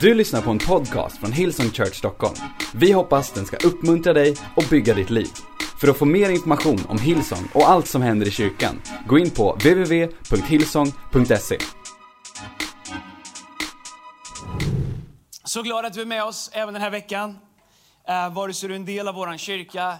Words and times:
Du 0.00 0.14
lyssnar 0.14 0.42
på 0.42 0.50
en 0.50 0.58
podcast 0.58 1.18
från 1.18 1.32
Hillsong 1.32 1.70
Church 1.70 1.94
Stockholm. 1.94 2.34
Vi 2.74 2.92
hoppas 2.92 3.32
den 3.32 3.46
ska 3.46 3.56
uppmuntra 3.56 4.12
dig 4.12 4.36
och 4.56 4.64
bygga 4.70 4.94
ditt 4.94 5.10
liv. 5.10 5.28
För 5.80 5.88
att 5.88 5.96
få 5.96 6.04
mer 6.04 6.30
information 6.30 6.78
om 6.88 6.98
Hillsong 6.98 7.48
och 7.54 7.68
allt 7.68 7.88
som 7.88 8.02
händer 8.02 8.26
i 8.26 8.30
kyrkan, 8.30 8.82
gå 9.06 9.18
in 9.18 9.30
på 9.30 9.52
www.hillsong.se. 9.52 11.58
Så 15.44 15.62
glad 15.62 15.84
att 15.84 15.92
du 15.92 16.00
är 16.00 16.06
med 16.06 16.24
oss 16.24 16.50
även 16.52 16.74
den 16.74 16.82
här 16.82 16.90
veckan. 16.90 17.38
Eh, 18.08 18.34
Vare 18.34 18.54
sig 18.54 18.68
du 18.68 18.74
är 18.74 18.78
en 18.78 18.84
del 18.84 19.08
av 19.08 19.14
vår 19.14 19.36
kyrka. 19.36 19.88
Eh, 19.88 19.94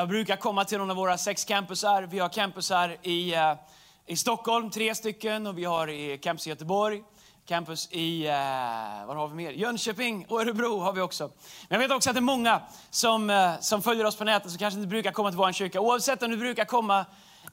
jag 0.00 0.08
brukar 0.08 0.36
komma 0.36 0.64
till 0.64 0.78
någon 0.78 0.90
av 0.90 0.96
våra 0.96 1.18
sex 1.18 1.44
campusar. 1.44 2.02
Vi 2.02 2.18
har 2.18 2.28
campusar 2.28 2.96
i, 3.02 3.34
eh, 3.34 3.54
i 4.06 4.16
Stockholm, 4.16 4.70
tre 4.70 4.94
stycken, 4.94 5.46
och 5.46 5.58
vi 5.58 5.64
har 5.64 5.90
i 5.90 6.18
campus 6.18 6.46
i 6.46 6.50
Göteborg 6.50 7.02
campus 7.46 7.88
i, 7.90 8.26
eh, 8.26 8.32
var 9.06 9.14
har 9.14 9.28
vi 9.28 9.34
mer? 9.34 9.50
Jönköping 9.50 10.26
och 10.28 10.40
Örebro 10.40 10.80
har 10.80 10.92
vi 10.92 11.00
också. 11.00 11.30
Men 11.68 11.80
jag 11.80 11.88
vet 11.88 11.96
också 11.96 12.10
att 12.10 12.14
det 12.14 12.18
är 12.18 12.22
många 12.22 12.60
som, 12.90 13.30
eh, 13.30 13.52
som 13.60 13.82
följer 13.82 14.04
oss 14.04 14.16
på 14.16 14.24
nätet 14.24 14.50
som 14.50 14.58
kanske 14.58 14.78
inte 14.80 14.88
brukar 14.88 15.12
komma 15.12 15.30
till 15.30 15.38
vår 15.38 15.52
kyrka. 15.52 15.80
Oavsett 15.80 16.22
om 16.22 16.30
du 16.30 16.36
brukar 16.36 16.64
komma 16.64 17.06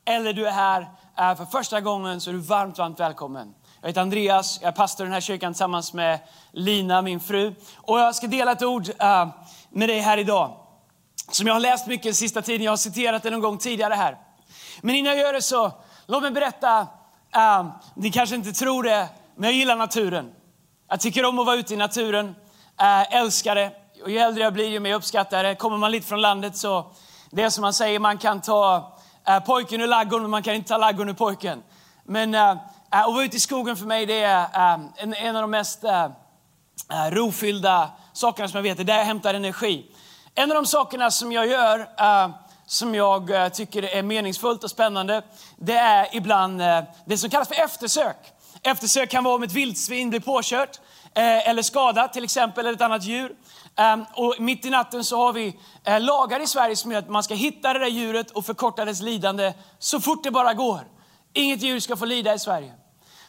eller 0.06 0.34
du 0.34 0.48
är 0.48 0.52
här 0.52 0.82
eh, 1.18 1.36
för 1.36 1.46
första 1.46 1.82
gången 1.82 2.22
så 2.22 2.30
är 2.30 2.34
du 2.34 2.40
varmt, 2.40 2.78
varmt 2.78 3.00
välkommen. 3.00 3.54
Jag 3.82 3.88
heter 3.88 4.02
Andreas, 4.02 4.60
jag 4.62 4.68
är 4.68 4.72
pastor 4.72 5.06
i 5.06 5.08
den 5.08 5.14
här 5.14 5.22
kyrkan 5.22 5.54
tillsammans 5.54 5.94
med 5.94 6.20
Lina, 6.52 7.02
min 7.02 7.20
fru. 7.20 7.54
Och 7.76 8.00
jag 8.00 8.16
ska 8.16 8.28
dela 8.28 8.52
ett 8.52 8.64
ord 8.64 8.90
eh, 9.00 9.28
med 9.70 9.90
dig 9.90 10.00
här 10.00 10.18
idag. 10.18 10.58
Som 11.32 11.48
jag 11.48 11.54
har 11.54 11.60
läst 11.60 11.88
mycket 11.88 12.04
den 12.04 12.14
sista 12.14 12.42
tiden, 12.42 12.66
jag 12.66 12.72
har 12.72 12.78
citerat 12.78 13.24
det 13.24 13.30
någon 13.30 13.42
gång 13.42 13.58
tidigare 13.58 13.94
här. 13.94 14.18
Men 14.82 14.96
innan 14.96 15.14
jag 15.14 15.22
gör 15.22 15.34
det 15.34 15.42
så, 15.42 15.72
låt 16.06 16.22
mig 16.22 16.32
berätta, 16.32 16.88
uh, 17.36 17.72
ni 17.96 18.12
kanske 18.12 18.36
inte 18.36 18.52
tror 18.52 18.84
det, 18.84 19.10
men 19.40 19.50
jag 19.50 19.58
gillar 19.58 19.76
naturen. 19.76 20.32
Jag 20.90 21.00
tycker 21.00 21.26
om 21.26 21.40
att 21.40 21.46
vara 21.46 21.56
ute 21.56 21.74
i 21.74 21.78
naturen, 21.78 22.36
älskar 23.12 23.56
det. 23.56 23.72
Och 24.04 24.10
ju 24.10 24.18
äldre 24.18 24.44
jag 24.44 24.54
blir, 24.54 24.68
ju 24.68 24.80
mer 24.80 24.94
uppskattar 24.94 25.44
det. 25.44 25.56
Kommer 25.56 25.78
man 25.78 25.92
lite 25.92 26.08
från 26.08 26.22
landet 26.22 26.58
så, 26.58 26.92
det 27.30 27.44
är 27.44 27.50
som 27.50 27.62
man 27.62 27.74
säger, 27.74 28.00
man 28.00 28.18
kan 28.18 28.42
ta 28.42 28.94
äh, 29.28 29.40
pojken 29.40 29.82
ur 29.82 29.88
laggården, 29.88 30.22
men 30.22 30.32
man 30.32 30.44
kan 30.44 30.54
inte 30.54 30.70
ta 30.70 30.78
laggården 30.78 31.10
ur 31.10 31.14
pojken. 31.14 31.64
Men 32.04 32.36
äh, 32.36 32.52
att 32.90 33.14
vara 33.14 33.24
ute 33.24 33.38
i 33.38 33.40
skogen 33.40 33.76
för 33.78 33.86
mig, 33.86 34.06
det 34.06 34.22
är 34.22 34.42
äh, 34.42 34.80
en, 34.96 35.14
en 35.14 35.36
av 35.36 35.42
de 35.42 35.52
mest 35.52 35.84
äh, 35.84 36.10
rofyllda 37.12 37.90
sakerna 38.14 38.48
som 38.48 38.58
jag 38.58 38.64
vet. 38.64 38.78
Det 38.78 38.84
är 38.84 38.86
där 38.86 38.98
jag 38.98 39.06
hämtar 39.06 39.34
energi. 39.34 39.86
En 40.36 40.52
av 40.52 40.56
de 40.56 40.66
sakerna 40.66 41.12
som 41.12 41.32
jag 41.32 41.48
gör, 41.48 41.80
äh, 41.80 42.30
som 42.66 42.96
jag 42.96 43.54
tycker 43.54 43.84
är 43.84 44.04
meningsfullt 44.04 44.64
och 44.64 44.72
spännande, 44.72 45.22
det 45.58 45.78
är 45.78 46.16
ibland 46.16 46.62
det 47.06 47.18
som 47.18 47.30
kallas 47.30 47.48
för 47.48 47.64
eftersök. 47.64 48.39
Eftersök 48.64 49.10
kan 49.10 49.24
vara 49.24 49.36
om 49.36 49.44
ett 49.44 49.52
vildsvin 49.52 50.10
blir 50.10 50.20
påkört 50.20 50.80
eh, 51.16 51.50
eller 51.50 51.62
skadat 51.62 52.14
till 52.14 52.24
exempel, 52.24 52.66
eller 52.66 52.76
ett 52.76 52.82
annat 52.82 53.04
djur. 53.04 53.36
Um, 53.94 54.06
och 54.14 54.36
mitt 54.40 54.66
i 54.66 54.70
natten 54.70 55.04
så 55.04 55.18
har 55.18 55.34
vi 55.34 55.60
eh, 55.84 56.02
lagar 56.02 56.40
i 56.40 56.48
Sverige 56.48 56.76
som 56.76 56.92
gör 56.92 57.00
att 57.00 57.10
man 57.10 57.24
ska 57.24 57.34
hitta 57.34 57.74
det 57.74 57.80
där 57.80 57.88
djuret 57.88 58.32
och 58.32 58.46
förkorta 58.46 58.86
dess 58.86 59.02
lidande 59.02 59.54
så 59.80 60.02
fort 60.02 60.24
det 60.24 60.32
bara 60.32 60.54
går. 60.54 60.80
Inget 61.34 61.62
djur 61.62 61.80
ska 61.80 61.96
få 61.96 62.06
lida 62.06 62.34
i 62.34 62.40
Sverige. 62.40 62.74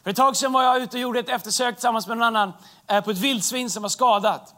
För 0.03 0.11
ett 0.11 0.17
tag 0.17 0.37
sedan 0.37 0.53
var 0.53 0.63
jag 0.63 0.83
ute 0.83 0.97
och 0.97 1.01
gjorde 1.01 1.21
ett 1.21 1.29
eftersök 1.29 1.75
tillsammans 1.75 2.07
med 2.07 2.17
någon 2.17 2.27
annan 2.37 2.53
eh, 2.89 3.05
på 3.05 3.11
ett 3.11 3.19
vildsvin 3.19 3.71
som 3.71 3.83
var 3.83 3.91
skadat. 3.91 4.55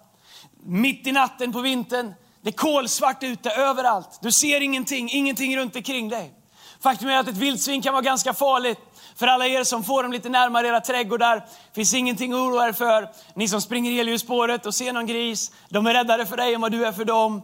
Mitt 0.64 1.06
i 1.06 1.12
natten 1.12 1.52
på 1.52 1.60
vintern, 1.60 2.14
det 2.42 2.48
är 2.50 2.52
kolsvart 2.52 3.22
ute 3.22 3.50
överallt. 3.50 4.18
Du 4.22 4.32
ser 4.32 4.60
ingenting, 4.60 5.10
ingenting 5.10 5.56
runt 5.56 5.76
omkring 5.76 6.08
dig. 6.08 6.34
Faktum 6.80 7.08
är 7.08 7.16
att 7.16 7.28
ett 7.28 7.36
vildsvin 7.36 7.82
kan 7.82 7.92
vara 7.92 8.02
ganska 8.02 8.34
farligt. 8.34 8.78
För 9.16 9.26
alla 9.26 9.46
er 9.46 9.64
som 9.64 9.84
får 9.84 10.02
dem 10.02 10.12
lite 10.12 10.28
närmare 10.28 10.68
era 10.68 10.80
trädgårdar 10.80 11.44
finns 11.74 11.94
ingenting 11.94 12.32
att 12.32 12.38
oroa 12.38 12.68
er 12.68 12.72
för. 12.72 13.08
Ni 13.34 13.48
som 13.48 13.60
springer 13.60 13.90
i 13.90 14.00
elljusspåret 14.00 14.66
och 14.66 14.74
ser 14.74 14.92
någon 14.92 15.06
gris, 15.06 15.52
de 15.68 15.86
är 15.86 15.94
räddare 15.94 16.26
för 16.26 16.36
dig 16.36 16.54
än 16.54 16.60
vad 16.60 16.72
du 16.72 16.86
är 16.86 16.92
för 16.92 17.04
dem. 17.04 17.42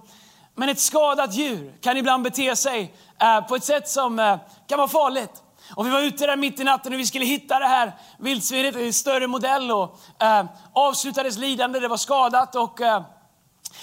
Men 0.54 0.68
ett 0.68 0.80
skadat 0.80 1.34
djur 1.34 1.72
kan 1.80 1.96
ibland 1.96 2.22
bete 2.22 2.56
sig 2.56 2.94
eh, 3.20 3.40
på 3.40 3.56
ett 3.56 3.64
sätt 3.64 3.88
som 3.88 4.18
eh, 4.18 4.36
kan 4.66 4.78
vara 4.78 4.88
farligt. 4.88 5.42
Och 5.74 5.86
vi 5.86 5.90
var 5.90 6.00
ute 6.00 6.26
där 6.26 6.36
mitt 6.36 6.60
i 6.60 6.64
natten 6.64 6.92
och 6.92 6.98
vi 6.98 7.06
skulle 7.06 7.24
hitta 7.24 7.58
det 7.58 7.66
här 7.66 7.92
vildsvinet 8.18 8.76
i 8.76 8.92
större 8.92 9.26
modell 9.26 9.70
och 9.70 9.98
eh, 10.22 10.44
avslutades 10.72 11.38
lidande, 11.38 11.80
det 11.80 11.88
var 11.88 11.96
skadat 11.96 12.54
och 12.54 12.80
eh, 12.80 13.02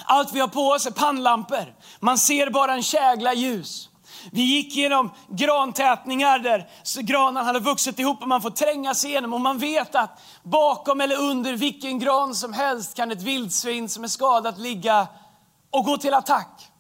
allt 0.05 0.33
vi 0.33 0.39
har 0.39 0.47
på 0.47 0.61
oss 0.61 0.85
är 0.85 0.91
pannlampor. 0.91 1.75
Man 1.99 2.17
ser 2.17 2.49
bara 2.49 2.73
en 2.73 2.83
kägla 2.83 3.33
ljus. 3.33 3.89
Vi 4.31 4.41
gick 4.41 4.75
genom 4.75 5.11
grantätningar 5.29 6.39
där 6.39 6.69
granarna 7.01 7.43
hade 7.43 7.59
vuxit 7.59 7.99
ihop 7.99 8.21
och 8.21 8.27
man 8.27 8.41
får 8.41 8.49
tränga 8.49 8.93
sig 8.93 9.09
igenom 9.09 9.33
och 9.33 9.41
man 9.41 9.57
vet 9.57 9.95
att 9.95 10.21
bakom 10.43 11.01
eller 11.01 11.17
under 11.19 11.53
vilken 11.53 11.99
gran 11.99 12.35
som 12.35 12.53
helst 12.53 12.95
kan 12.95 13.11
ett 13.11 13.21
vildsvin 13.21 13.89
som 13.89 14.03
är 14.03 14.07
skadat 14.07 14.57
ligga 14.57 15.07
och 15.69 15.85
gå 15.85 15.97
till 15.97 16.13
attack. 16.13 16.71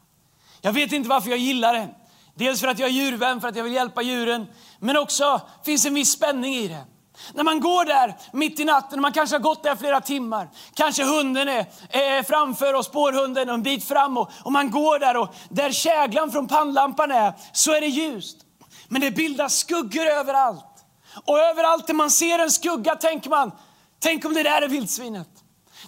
Jag 0.61 0.73
vet 0.73 0.91
inte 0.91 1.09
varför 1.09 1.29
jag 1.29 1.39
gillar 1.39 1.73
det. 1.73 1.87
Dels 2.35 2.61
för 2.61 2.67
att 2.67 2.79
jag 2.79 2.89
är 2.89 2.93
djurvän, 2.93 3.41
för 3.41 3.47
att 3.47 3.55
jag 3.55 3.63
vill 3.63 3.73
hjälpa 3.73 4.01
djuren, 4.01 4.47
men 4.79 4.97
också 4.97 5.41
finns 5.63 5.85
en 5.85 5.93
viss 5.93 6.11
spänning 6.11 6.55
i 6.55 6.67
det. 6.67 6.83
När 7.33 7.43
man 7.43 7.59
går 7.59 7.85
där 7.85 8.15
mitt 8.31 8.59
i 8.59 8.65
natten, 8.65 9.01
man 9.01 9.11
kanske 9.11 9.35
har 9.35 9.41
gått 9.41 9.63
där 9.63 9.75
flera 9.75 10.01
timmar. 10.01 10.49
Kanske 10.73 11.03
hunden 11.03 11.49
är, 11.49 11.65
är 11.89 12.23
framför 12.23 12.73
och 12.73 12.85
spårhunden 12.85 13.49
en 13.49 13.63
bit 13.63 13.87
fram 13.87 14.17
och, 14.17 14.31
och 14.43 14.51
man 14.51 14.71
går 14.71 14.99
där 14.99 15.17
och 15.17 15.35
där 15.49 15.71
käglan 15.71 16.31
från 16.31 16.47
pannlampan 16.47 17.11
är 17.11 17.33
så 17.53 17.73
är 17.73 17.81
det 17.81 17.87
ljust. 17.87 18.37
Men 18.87 19.01
det 19.01 19.11
bildas 19.11 19.55
skuggor 19.57 20.05
överallt. 20.05 20.85
Och 21.25 21.39
överallt 21.39 21.87
där 21.87 21.93
man 21.93 22.11
ser 22.11 22.39
en 22.39 22.51
skugga 22.51 22.95
tänker 22.95 23.29
man, 23.29 23.51
tänk 23.99 24.25
om 24.25 24.33
det 24.33 24.43
där 24.43 24.61
är 24.61 24.67
vildsvinet. 24.67 25.27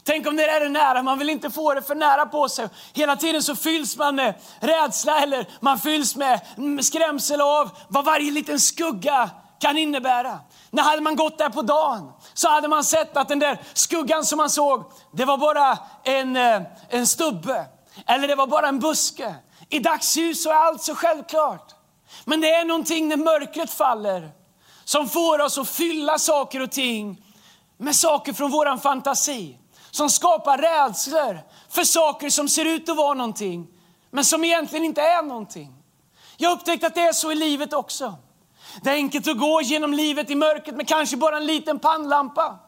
Tänk 0.04 0.28
om 0.28 0.36
det 0.36 0.46
där 0.46 0.62
är 0.62 0.70
nära, 0.70 1.04
man 1.04 1.20
vill 1.20 1.30
inte 1.30 1.50
få 1.50 1.74
det 1.74 1.82
för 1.82 1.96
nära 1.96 2.26
på 2.26 2.50
sig. 2.50 2.70
Hela 2.94 3.16
tiden 3.16 3.44
så 3.44 3.56
fylls 3.56 3.98
man 3.98 4.16
med 4.16 4.34
rädsla 4.60 5.22
eller 5.22 5.48
man 5.60 5.80
fylls 5.80 6.16
med 6.16 6.40
mm, 6.58 6.84
skrämsel 6.84 7.42
av 7.42 7.70
vad 7.88 8.06
varje 8.06 8.32
liten 8.32 8.60
skugga 8.60 9.30
kan 9.60 9.78
innebära. 9.78 10.40
När 10.78 10.84
hade 10.84 11.02
man 11.02 11.16
gått 11.16 11.38
där 11.38 11.50
på 11.50 11.62
dagen 11.62 12.12
så 12.34 12.50
hade 12.50 12.68
man 12.68 12.84
sett 12.84 13.18
att 13.18 13.28
den 13.28 13.40
där 13.40 13.62
skuggan 13.74 14.26
som 14.26 14.38
man 14.38 14.50
såg, 14.50 14.92
det 15.12 15.26
var 15.26 15.38
bara 15.38 15.78
en, 16.04 16.36
eh, 16.36 16.62
en 16.90 17.08
stubbe. 17.08 17.66
Eller 18.06 18.28
det 18.28 18.36
var 18.36 18.48
bara 18.48 18.68
en 18.68 18.80
buske. 18.80 19.36
I 19.70 19.80
dagsljus 19.80 20.44
så 20.44 20.50
är 20.50 20.56
allt 20.56 20.82
så 20.82 20.96
självklart. 20.96 21.76
Men 22.26 22.42
det 22.42 22.52
är 22.52 22.66
någonting 22.66 23.08
när 23.08 23.18
mörkret 23.18 23.72
faller 23.72 24.32
som 24.84 25.10
får 25.10 25.42
oss 25.42 25.58
att 25.58 25.70
fylla 25.70 26.18
saker 26.20 26.62
och 26.62 26.72
ting 26.72 27.22
med 27.78 27.96
saker 27.96 28.34
från 28.34 28.52
våran 28.52 28.80
fantasi. 28.80 29.58
Som 29.92 30.10
skapar 30.10 30.58
rädslor 30.58 31.40
för 31.70 31.84
saker 31.84 32.30
som 32.30 32.50
ser 32.50 32.66
ut 32.66 32.90
att 32.90 32.98
vara 32.98 33.14
någonting, 33.14 33.68
men 34.12 34.26
som 34.26 34.44
egentligen 34.44 34.86
inte 34.86 35.02
är 35.02 35.24
någonting. 35.24 35.74
Jag 36.38 36.50
har 36.50 36.56
upptäckt 36.56 36.84
att 36.84 36.96
det 36.96 37.02
är 37.02 37.14
så 37.14 37.32
i 37.32 37.36
livet 37.36 37.74
också. 37.74 38.16
Det 38.82 38.90
är 38.90 38.94
enkelt 38.94 39.28
att 39.28 39.38
gå 39.38 39.62
genom 39.62 39.94
livet 39.94 40.30
i 40.30 40.36
mörkret 40.36 40.76
med 40.76 40.88
kanske 40.88 41.18
bara 41.18 41.38
en 41.38 41.46
liten 41.46 41.80
pannlampa. 41.80 42.60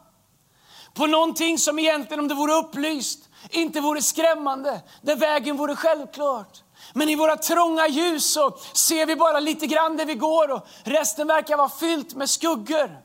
På 0.94 1.06
någonting 1.06 1.58
som 1.58 1.78
egentligen, 1.78 2.20
om 2.20 2.28
det 2.28 2.34
vore 2.34 2.52
upplyst, 2.52 3.28
inte 3.50 3.80
vore 3.80 4.02
skrämmande, 4.02 4.80
där 5.02 5.16
vägen 5.16 5.56
vore 5.56 5.76
självklart. 5.76 6.62
Men 6.92 7.08
i 7.08 7.14
våra 7.14 7.36
trånga 7.36 7.88
ljus 7.88 8.32
så 8.32 8.56
ser 8.72 9.06
vi 9.06 9.16
bara 9.16 9.40
lite 9.40 9.66
grann 9.66 9.96
där 9.96 10.06
vi 10.06 10.14
går 10.14 10.50
och 10.50 10.66
resten 10.84 11.26
verkar 11.26 11.56
vara 11.56 11.68
fyllt 11.68 12.14
med 12.14 12.30
skuggor. 12.30 12.98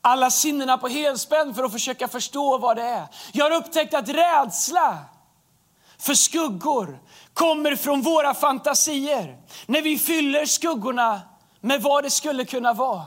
Alla 0.00 0.30
sinnena 0.30 0.78
på 0.78 0.88
helspänn 0.88 1.54
för 1.54 1.64
att 1.64 1.72
försöka 1.72 2.08
förstå 2.08 2.58
vad 2.58 2.76
det 2.76 2.82
är. 2.82 3.06
Jag 3.32 3.44
har 3.44 3.56
upptäckt 3.56 3.94
att 3.94 4.08
rädsla 4.08 4.98
för 5.98 6.14
skuggor 6.14 6.98
kommer 7.34 7.76
från 7.76 8.02
våra 8.02 8.34
fantasier. 8.34 9.36
När 9.66 9.82
vi 9.82 9.98
fyller 9.98 10.46
skuggorna 10.46 11.20
med 11.64 11.82
vad 11.82 12.04
det 12.04 12.10
skulle 12.10 12.44
kunna 12.44 12.72
vara. 12.72 13.02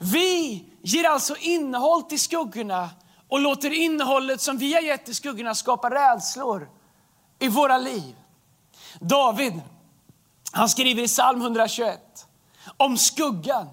Vi 0.00 0.64
ger 0.82 1.04
alltså 1.04 1.36
innehåll 1.36 2.02
till 2.02 2.20
skuggorna 2.20 2.90
och 3.28 3.40
låter 3.40 3.72
innehållet 3.72 4.40
som 4.40 4.58
vi 4.58 4.74
har 4.74 4.80
gett 4.80 5.04
till 5.04 5.14
skuggorna 5.14 5.54
skapa 5.54 5.90
rädslor 5.90 6.68
i 7.38 7.48
våra 7.48 7.78
liv. 7.78 8.16
David, 9.00 9.60
han 10.52 10.68
skriver 10.68 11.02
i 11.02 11.06
psalm 11.06 11.40
121 11.40 12.26
om 12.76 12.98
skuggan. 12.98 13.68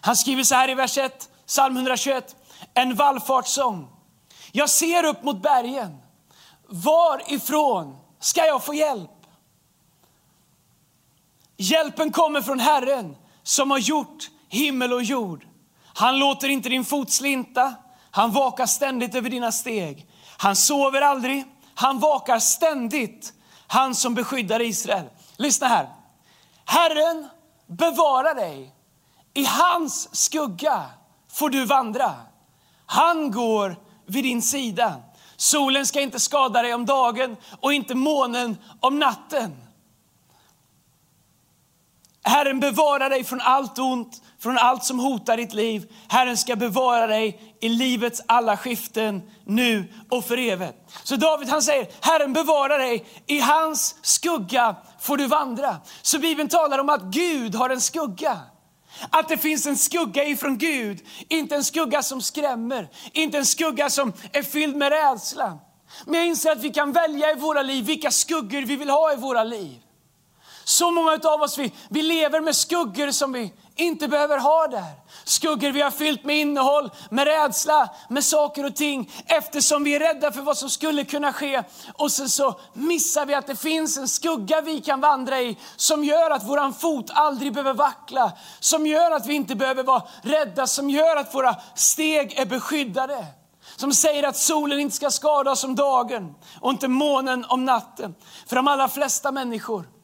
Han 0.00 0.16
skriver 0.16 0.42
så 0.42 0.54
här 0.54 0.70
i 0.70 0.74
vers 0.74 0.98
1, 0.98 1.28
psalm 1.46 1.76
121, 1.76 2.36
en 2.74 2.94
vallfartssång. 2.94 3.88
Jag 4.52 4.70
ser 4.70 5.04
upp 5.04 5.22
mot 5.22 5.42
bergen. 5.42 5.98
Varifrån 6.66 7.96
ska 8.20 8.46
jag 8.46 8.64
få 8.64 8.74
hjälp? 8.74 9.10
Hjälpen 11.56 12.12
kommer 12.12 12.42
från 12.42 12.60
Herren 12.60 13.16
som 13.48 13.70
har 13.70 13.78
gjort 13.78 14.30
himmel 14.48 14.92
och 14.92 15.02
jord. 15.02 15.46
Han 15.94 16.18
låter 16.18 16.48
inte 16.48 16.68
din 16.68 16.84
fot 16.84 17.10
slinta. 17.10 17.74
Han 18.10 18.32
vakar 18.32 18.66
ständigt 18.66 19.14
över 19.14 19.30
dina 19.30 19.52
steg. 19.52 20.06
Han 20.38 20.56
sover 20.56 21.00
aldrig. 21.00 21.44
Han 21.74 21.98
vakar 21.98 22.38
ständigt. 22.38 23.32
Han 23.66 23.94
som 23.94 24.14
beskyddar 24.14 24.60
Israel. 24.60 25.04
Lyssna 25.36 25.66
här. 25.66 25.88
Herren 26.64 27.28
bevarar 27.66 28.34
dig. 28.34 28.74
I 29.34 29.44
hans 29.44 30.16
skugga 30.16 30.84
får 31.32 31.50
du 31.50 31.64
vandra. 31.64 32.14
Han 32.86 33.30
går 33.30 33.76
vid 34.06 34.24
din 34.24 34.42
sida. 34.42 34.94
Solen 35.36 35.86
ska 35.86 36.00
inte 36.00 36.20
skada 36.20 36.62
dig 36.62 36.74
om 36.74 36.86
dagen 36.86 37.36
och 37.60 37.72
inte 37.72 37.94
månen 37.94 38.58
om 38.80 38.98
natten. 38.98 39.67
Herren 42.28 42.60
bevarar 42.60 43.10
dig 43.10 43.24
från 43.24 43.40
allt 43.40 43.78
ont, 43.78 44.22
från 44.40 44.58
allt 44.58 44.84
som 44.84 44.98
hotar 44.98 45.36
ditt 45.36 45.52
liv. 45.52 45.92
Herren 46.08 46.36
ska 46.36 46.56
bevara 46.56 47.06
dig 47.06 47.56
i 47.60 47.68
livets 47.68 48.22
alla 48.26 48.56
skiften, 48.56 49.22
nu 49.44 49.92
och 50.10 50.24
för 50.24 50.38
evigt. 50.38 50.78
Så 51.04 51.16
David 51.16 51.48
han 51.48 51.62
säger, 51.62 51.86
Herren 52.00 52.32
bevarar 52.32 52.78
dig, 52.78 53.06
i 53.26 53.40
hans 53.40 53.96
skugga 54.02 54.76
får 55.00 55.16
du 55.16 55.26
vandra. 55.26 55.76
Så 56.02 56.18
Bibeln 56.18 56.48
talar 56.48 56.78
om 56.78 56.88
att 56.88 57.02
Gud 57.02 57.54
har 57.54 57.70
en 57.70 57.80
skugga. 57.80 58.38
Att 59.10 59.28
det 59.28 59.38
finns 59.38 59.66
en 59.66 59.76
skugga 59.76 60.24
ifrån 60.24 60.58
Gud, 60.58 60.98
inte 61.28 61.54
en 61.54 61.64
skugga 61.64 62.02
som 62.02 62.22
skrämmer, 62.22 62.88
inte 63.12 63.38
en 63.38 63.46
skugga 63.46 63.90
som 63.90 64.12
är 64.32 64.42
fylld 64.42 64.76
med 64.76 64.92
rädsla. 64.92 65.58
Men 66.06 66.14
jag 66.14 66.26
inser 66.26 66.52
att 66.52 66.62
vi 66.62 66.70
kan 66.70 66.92
välja 66.92 67.30
i 67.30 67.34
våra 67.34 67.62
liv 67.62 67.84
vilka 67.84 68.10
skuggor 68.10 68.62
vi 68.62 68.76
vill 68.76 68.90
ha 68.90 69.12
i 69.12 69.16
våra 69.16 69.44
liv. 69.44 69.78
Så 70.68 70.90
många 70.90 71.20
av 71.24 71.42
oss 71.42 71.58
vi, 71.58 71.72
vi 71.88 72.02
lever 72.02 72.40
med 72.40 72.56
skuggor 72.56 73.10
som 73.10 73.32
vi 73.32 73.52
inte 73.76 74.08
behöver 74.08 74.38
ha 74.38 74.66
där. 74.66 74.84
Skuggor 75.24 75.72
vi 75.72 75.80
har 75.80 75.90
fyllt 75.90 76.24
med 76.24 76.36
innehåll, 76.36 76.90
med 77.10 77.26
rädsla, 77.26 77.88
med 78.08 78.24
saker 78.24 78.64
och 78.64 78.76
ting 78.76 79.10
eftersom 79.26 79.84
vi 79.84 79.94
är 79.94 80.00
rädda 80.00 80.32
för 80.32 80.40
vad 80.40 80.58
som 80.58 80.70
skulle 80.70 81.04
kunna 81.04 81.32
ske. 81.32 81.62
Och 81.94 82.12
sen 82.12 82.28
så 82.28 82.60
missar 82.72 83.26
vi 83.26 83.34
att 83.34 83.46
det 83.46 83.56
finns 83.56 83.98
en 83.98 84.08
skugga 84.08 84.60
vi 84.60 84.80
kan 84.80 85.00
vandra 85.00 85.40
i 85.40 85.58
som 85.76 86.04
gör 86.04 86.30
att 86.30 86.48
våran 86.48 86.74
fot 86.74 87.10
aldrig 87.10 87.52
behöver 87.52 87.74
vackla, 87.74 88.32
som 88.60 88.86
gör 88.86 89.10
att 89.10 89.26
vi 89.26 89.34
inte 89.34 89.54
behöver 89.54 89.82
vara 89.82 90.02
rädda, 90.22 90.66
som 90.66 90.90
gör 90.90 91.16
att 91.16 91.34
våra 91.34 91.56
steg 91.74 92.38
är 92.38 92.46
beskyddade. 92.46 93.26
Som 93.76 93.92
säger 93.92 94.28
att 94.28 94.36
solen 94.36 94.80
inte 94.80 94.96
ska 94.96 95.10
skada 95.10 95.50
oss 95.50 95.64
om 95.64 95.74
dagen 95.74 96.34
och 96.60 96.70
inte 96.70 96.88
månen 96.88 97.44
om 97.48 97.64
natten. 97.64 98.14
För 98.46 98.56
de 98.56 98.68
allra 98.68 98.88
flesta 98.88 99.32
människor 99.32 99.97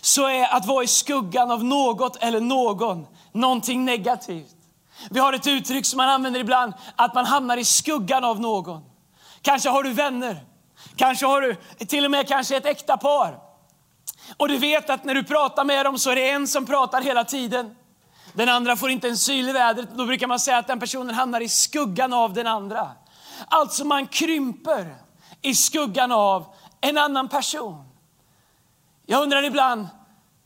så 0.00 0.28
är 0.28 0.54
att 0.54 0.66
vara 0.66 0.84
i 0.84 0.86
skuggan 0.86 1.50
av 1.50 1.64
något 1.64 2.16
eller 2.16 2.40
någon 2.40 3.06
någonting 3.32 3.84
negativt. 3.84 4.56
Vi 5.10 5.20
har 5.20 5.32
ett 5.32 5.46
uttryck 5.46 5.86
som 5.86 5.96
man 5.96 6.08
använder 6.08 6.40
ibland, 6.40 6.72
att 6.96 7.14
man 7.14 7.26
hamnar 7.26 7.56
i 7.56 7.64
skuggan 7.64 8.24
av 8.24 8.40
någon. 8.40 8.82
Kanske 9.42 9.68
har 9.68 9.82
du 9.82 9.92
vänner, 9.92 10.44
kanske 10.96 11.26
har 11.26 11.40
du 11.40 11.56
till 11.86 12.04
och 12.04 12.10
med 12.10 12.28
kanske 12.28 12.56
ett 12.56 12.66
äkta 12.66 12.96
par. 12.96 13.38
Och 14.36 14.48
du 14.48 14.58
vet 14.58 14.90
att 14.90 15.04
när 15.04 15.14
du 15.14 15.24
pratar 15.24 15.64
med 15.64 15.86
dem 15.86 15.98
så 15.98 16.10
är 16.10 16.16
det 16.16 16.30
en 16.30 16.46
som 16.46 16.66
pratar 16.66 17.02
hela 17.02 17.24
tiden. 17.24 17.76
Den 18.32 18.48
andra 18.48 18.76
får 18.76 18.90
inte 18.90 19.08
en 19.08 19.16
syl 19.16 19.48
i 19.48 19.52
vädret. 19.52 19.88
Då 19.94 20.06
brukar 20.06 20.26
man 20.26 20.40
säga 20.40 20.58
att 20.58 20.66
den 20.66 20.80
personen 20.80 21.14
hamnar 21.14 21.40
i 21.40 21.48
skuggan 21.48 22.12
av 22.12 22.32
den 22.32 22.46
andra. 22.46 22.90
Alltså 23.48 23.84
man 23.84 24.06
krymper 24.06 24.96
i 25.42 25.54
skuggan 25.54 26.12
av 26.12 26.44
en 26.80 26.98
annan 26.98 27.28
person. 27.28 27.89
Jag 29.10 29.22
undrar 29.22 29.42
ibland, 29.42 29.88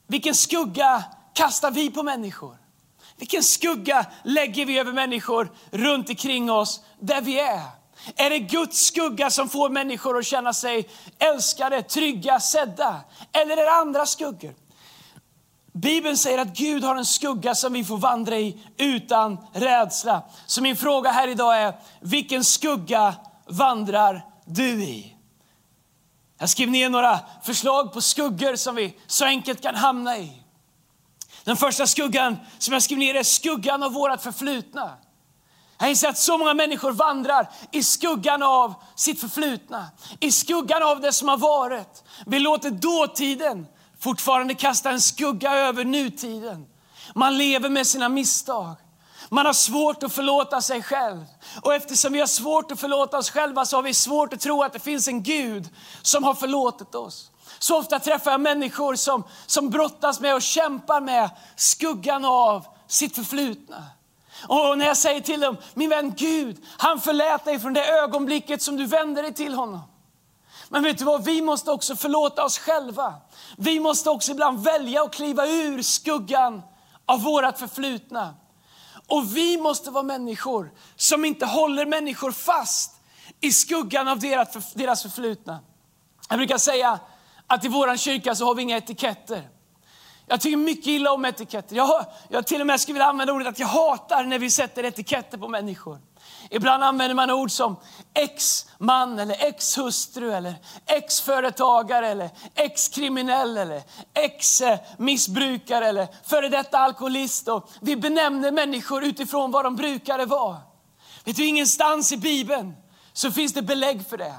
vilken 0.06 0.34
skugga 0.34 1.04
kastar 1.32 1.70
vi 1.70 1.90
på 1.90 2.02
människor? 2.02 2.56
Vilken 3.16 3.42
skugga 3.42 4.06
lägger 4.22 4.66
vi 4.66 4.78
över 4.78 4.92
människor 4.92 5.52
runt 5.70 6.08
omkring 6.08 6.50
oss 6.50 6.80
där 7.00 7.20
vi 7.20 7.40
är? 7.40 7.62
Är 8.16 8.30
det 8.30 8.38
Guds 8.38 8.86
skugga 8.86 9.30
som 9.30 9.48
får 9.48 9.70
människor 9.70 10.18
att 10.18 10.26
känna 10.26 10.52
sig 10.52 10.88
älskade, 11.18 11.82
trygga, 11.82 12.40
sedda? 12.40 13.00
Eller 13.32 13.56
är 13.56 13.64
det 13.64 13.72
andra 13.72 14.06
skuggor? 14.06 14.54
Bibeln 15.72 16.16
säger 16.16 16.38
att 16.38 16.56
Gud 16.56 16.84
har 16.84 16.96
en 16.96 17.04
skugga 17.04 17.54
som 17.54 17.72
vi 17.72 17.84
får 17.84 17.98
vandra 17.98 18.38
i 18.38 18.62
utan 18.76 19.38
rädsla. 19.52 20.22
Så 20.46 20.62
min 20.62 20.76
fråga 20.76 21.10
här 21.10 21.28
idag 21.28 21.56
är, 21.56 21.74
vilken 22.00 22.44
skugga 22.44 23.14
vandrar 23.46 24.24
du 24.44 24.84
i? 24.84 25.13
Jag 26.38 26.48
skrev 26.48 26.70
ner 26.70 26.88
några 26.88 27.20
förslag 27.42 27.92
på 27.92 28.00
skuggor 28.00 28.56
som 28.56 28.74
vi 28.74 28.98
så 29.06 29.24
enkelt 29.24 29.62
kan 29.62 29.74
hamna 29.74 30.18
i. 30.18 30.42
Den 31.44 31.56
första 31.56 31.86
skuggan 31.86 32.36
som 32.58 32.72
jag 32.72 32.82
skrev 32.82 32.98
ner 32.98 33.14
är 33.14 33.22
skuggan 33.22 33.82
av 33.82 33.92
vårt 33.92 34.20
förflutna. 34.22 34.96
Jag 35.78 35.90
inser 35.90 36.08
att 36.08 36.18
så 36.18 36.38
många 36.38 36.54
människor 36.54 36.92
vandrar 36.92 37.50
i 37.72 37.82
skuggan 37.82 38.42
av 38.42 38.74
sitt 38.94 39.20
förflutna, 39.20 39.86
i 40.20 40.32
skuggan 40.32 40.82
av 40.82 41.00
det 41.00 41.12
som 41.12 41.28
har 41.28 41.36
varit. 41.36 42.04
Vi 42.26 42.38
låter 42.38 42.70
dåtiden 42.70 43.66
fortfarande 44.00 44.54
kasta 44.54 44.90
en 44.90 45.00
skugga 45.00 45.52
över 45.52 45.84
nutiden. 45.84 46.66
Man 47.14 47.38
lever 47.38 47.68
med 47.68 47.86
sina 47.86 48.08
misstag. 48.08 48.76
Man 49.28 49.46
har 49.46 49.52
svårt 49.52 50.02
att 50.02 50.12
förlåta 50.12 50.60
sig 50.60 50.82
själv. 50.82 51.24
Och 51.62 51.74
eftersom 51.74 52.12
vi 52.12 52.20
har 52.20 52.26
svårt 52.26 52.72
att 52.72 52.80
förlåta 52.80 53.18
oss 53.18 53.30
själva 53.30 53.64
så 53.64 53.76
har 53.76 53.82
vi 53.82 53.94
svårt 53.94 54.32
att 54.32 54.40
tro 54.40 54.62
att 54.62 54.72
det 54.72 54.78
finns 54.78 55.08
en 55.08 55.22
Gud 55.22 55.68
som 56.02 56.24
har 56.24 56.34
förlåtit 56.34 56.94
oss. 56.94 57.30
Så 57.58 57.78
ofta 57.78 57.98
träffar 57.98 58.30
jag 58.30 58.40
människor 58.40 58.94
som, 58.94 59.24
som 59.46 59.70
brottas 59.70 60.20
med 60.20 60.34
och 60.34 60.42
kämpar 60.42 61.00
med 61.00 61.30
skuggan 61.56 62.24
av 62.24 62.66
sitt 62.86 63.14
förflutna. 63.14 63.84
Och 64.48 64.78
när 64.78 64.86
jag 64.86 64.96
säger 64.96 65.20
till 65.20 65.40
dem, 65.40 65.56
min 65.74 65.90
vän 65.90 66.14
Gud, 66.16 66.64
han 66.78 67.00
förlät 67.00 67.44
dig 67.44 67.58
från 67.58 67.72
det 67.72 67.86
ögonblicket 67.88 68.62
som 68.62 68.76
du 68.76 68.86
vände 68.86 69.22
dig 69.22 69.34
till 69.34 69.54
honom. 69.54 69.80
Men 70.68 70.82
vet 70.82 70.98
du 70.98 71.04
vad, 71.04 71.24
vi 71.24 71.42
måste 71.42 71.70
också 71.70 71.96
förlåta 71.96 72.44
oss 72.44 72.58
själva. 72.58 73.14
Vi 73.56 73.80
måste 73.80 74.10
också 74.10 74.32
ibland 74.32 74.64
välja 74.64 75.02
att 75.02 75.14
kliva 75.14 75.46
ur 75.46 75.82
skuggan 75.82 76.62
av 77.06 77.22
vårt 77.22 77.58
förflutna. 77.58 78.34
Och 79.06 79.36
vi 79.36 79.58
måste 79.58 79.90
vara 79.90 80.02
människor 80.02 80.72
som 80.96 81.24
inte 81.24 81.46
håller 81.46 81.86
människor 81.86 82.32
fast 82.32 82.94
i 83.40 83.52
skuggan 83.52 84.08
av 84.08 84.18
deras 84.74 85.02
förflutna. 85.02 85.60
Jag 86.28 86.38
brukar 86.38 86.58
säga 86.58 87.00
att 87.46 87.64
i 87.64 87.68
vår 87.68 87.96
kyrka 87.96 88.34
så 88.34 88.44
har 88.44 88.54
vi 88.54 88.62
inga 88.62 88.76
etiketter. 88.76 89.48
Jag 90.26 90.40
tycker 90.40 90.56
mycket 90.56 90.86
illa 90.86 91.12
om 91.12 91.24
etiketter. 91.24 91.76
Jag, 91.76 92.06
jag 92.28 92.46
till 92.46 92.60
och 92.60 92.66
med 92.66 92.80
skulle 92.80 92.94
vilja 92.94 93.06
använda 93.06 93.32
ordet 93.32 93.48
att 93.48 93.58
jag 93.58 93.66
hatar 93.66 94.24
när 94.24 94.38
vi 94.38 94.50
sätter 94.50 94.84
etiketter 94.84 95.38
på 95.38 95.48
människor. 95.48 96.00
Ibland 96.50 96.84
använder 96.84 97.14
man 97.14 97.30
ord 97.30 97.50
som 97.50 97.76
ex-man 98.14 99.18
eller 99.18 99.46
ex-hustru 99.46 100.32
eller 100.32 100.54
ex-företagare 100.86 102.08
eller 102.08 102.30
ex-kriminell 102.54 103.56
eller 103.56 103.82
ex-missbrukare 104.14 105.84
eh, 105.84 105.88
eller 105.88 106.08
före 106.24 106.48
detta 106.48 106.78
alkoholist. 106.78 107.48
Och 107.48 107.70
vi 107.80 107.96
benämner 107.96 108.50
människor 108.50 109.04
utifrån 109.04 109.50
vad 109.50 109.64
de 109.64 109.76
brukade 109.76 110.26
vara. 110.26 110.56
Vet 111.24 111.36
du, 111.36 111.46
ingenstans 111.46 112.12
i 112.12 112.16
Bibeln 112.16 112.74
så 113.12 113.30
finns 113.30 113.52
det 113.52 113.62
belägg 113.62 114.06
för 114.08 114.16
det. 114.16 114.34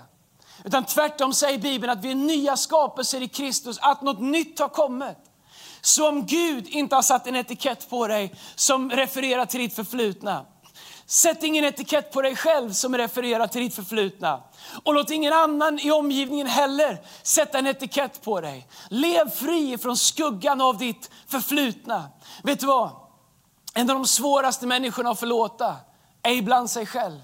Utan 0.63 0.85
tvärtom 0.85 1.33
säger 1.33 1.59
Bibeln 1.59 1.91
att 1.91 2.03
vi 2.03 2.11
är 2.11 2.15
nya 2.15 2.57
skapelser 2.57 3.21
i 3.21 3.27
Kristus, 3.27 3.77
att 3.81 4.01
något 4.01 4.21
nytt 4.21 4.59
har 4.59 4.69
kommit. 4.69 5.17
Så 5.81 6.09
om 6.09 6.25
Gud 6.25 6.67
inte 6.67 6.95
har 6.95 7.01
satt 7.01 7.27
en 7.27 7.35
etikett 7.35 7.89
på 7.89 8.07
dig 8.07 8.35
som 8.55 8.91
refererar 8.91 9.45
till 9.45 9.59
ditt 9.59 9.75
förflutna, 9.75 10.45
Sätt 11.07 11.43
ingen 11.43 11.65
etikett 11.65 12.11
på 12.11 12.21
dig 12.21 12.35
själv 12.35 12.71
som 12.71 12.97
refererar 12.97 13.47
till 13.47 13.61
ditt 13.61 13.75
förflutna. 13.75 14.43
Och 14.83 14.93
låt 14.93 15.09
ingen 15.09 15.33
annan 15.33 15.79
i 15.79 15.91
omgivningen 15.91 16.47
heller 16.47 17.01
sätta 17.23 17.57
en 17.57 17.67
etikett 17.67 18.21
på 18.21 18.41
dig. 18.41 18.67
Lev 18.89 19.29
fri 19.29 19.77
från 19.77 19.97
skuggan 19.97 20.61
av 20.61 20.77
ditt 20.77 21.11
förflutna. 21.27 22.09
Vet 22.43 22.59
du 22.59 22.65
vad? 22.65 22.89
En 23.73 23.89
av 23.89 23.95
de 23.95 24.05
svåraste 24.05 24.67
människorna 24.67 25.09
att 25.09 25.19
förlåta 25.19 25.75
är 26.23 26.31
ibland 26.31 26.69
sig 26.69 26.85
själv. 26.85 27.19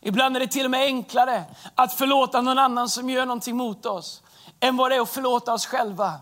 Ibland 0.00 0.36
är 0.36 0.40
det 0.40 0.46
till 0.46 0.64
och 0.64 0.70
med 0.70 0.80
enklare 0.80 1.44
att 1.74 1.94
förlåta 1.94 2.40
någon 2.40 2.58
annan 2.58 2.88
som 2.88 3.10
gör 3.10 3.26
någonting 3.26 3.56
mot 3.56 3.86
oss 3.86 4.22
än 4.60 4.76
vad 4.76 4.90
det 4.90 4.96
är 4.96 5.00
att 5.00 5.10
förlåta 5.10 5.52
oss 5.52 5.66
själva. 5.66 6.20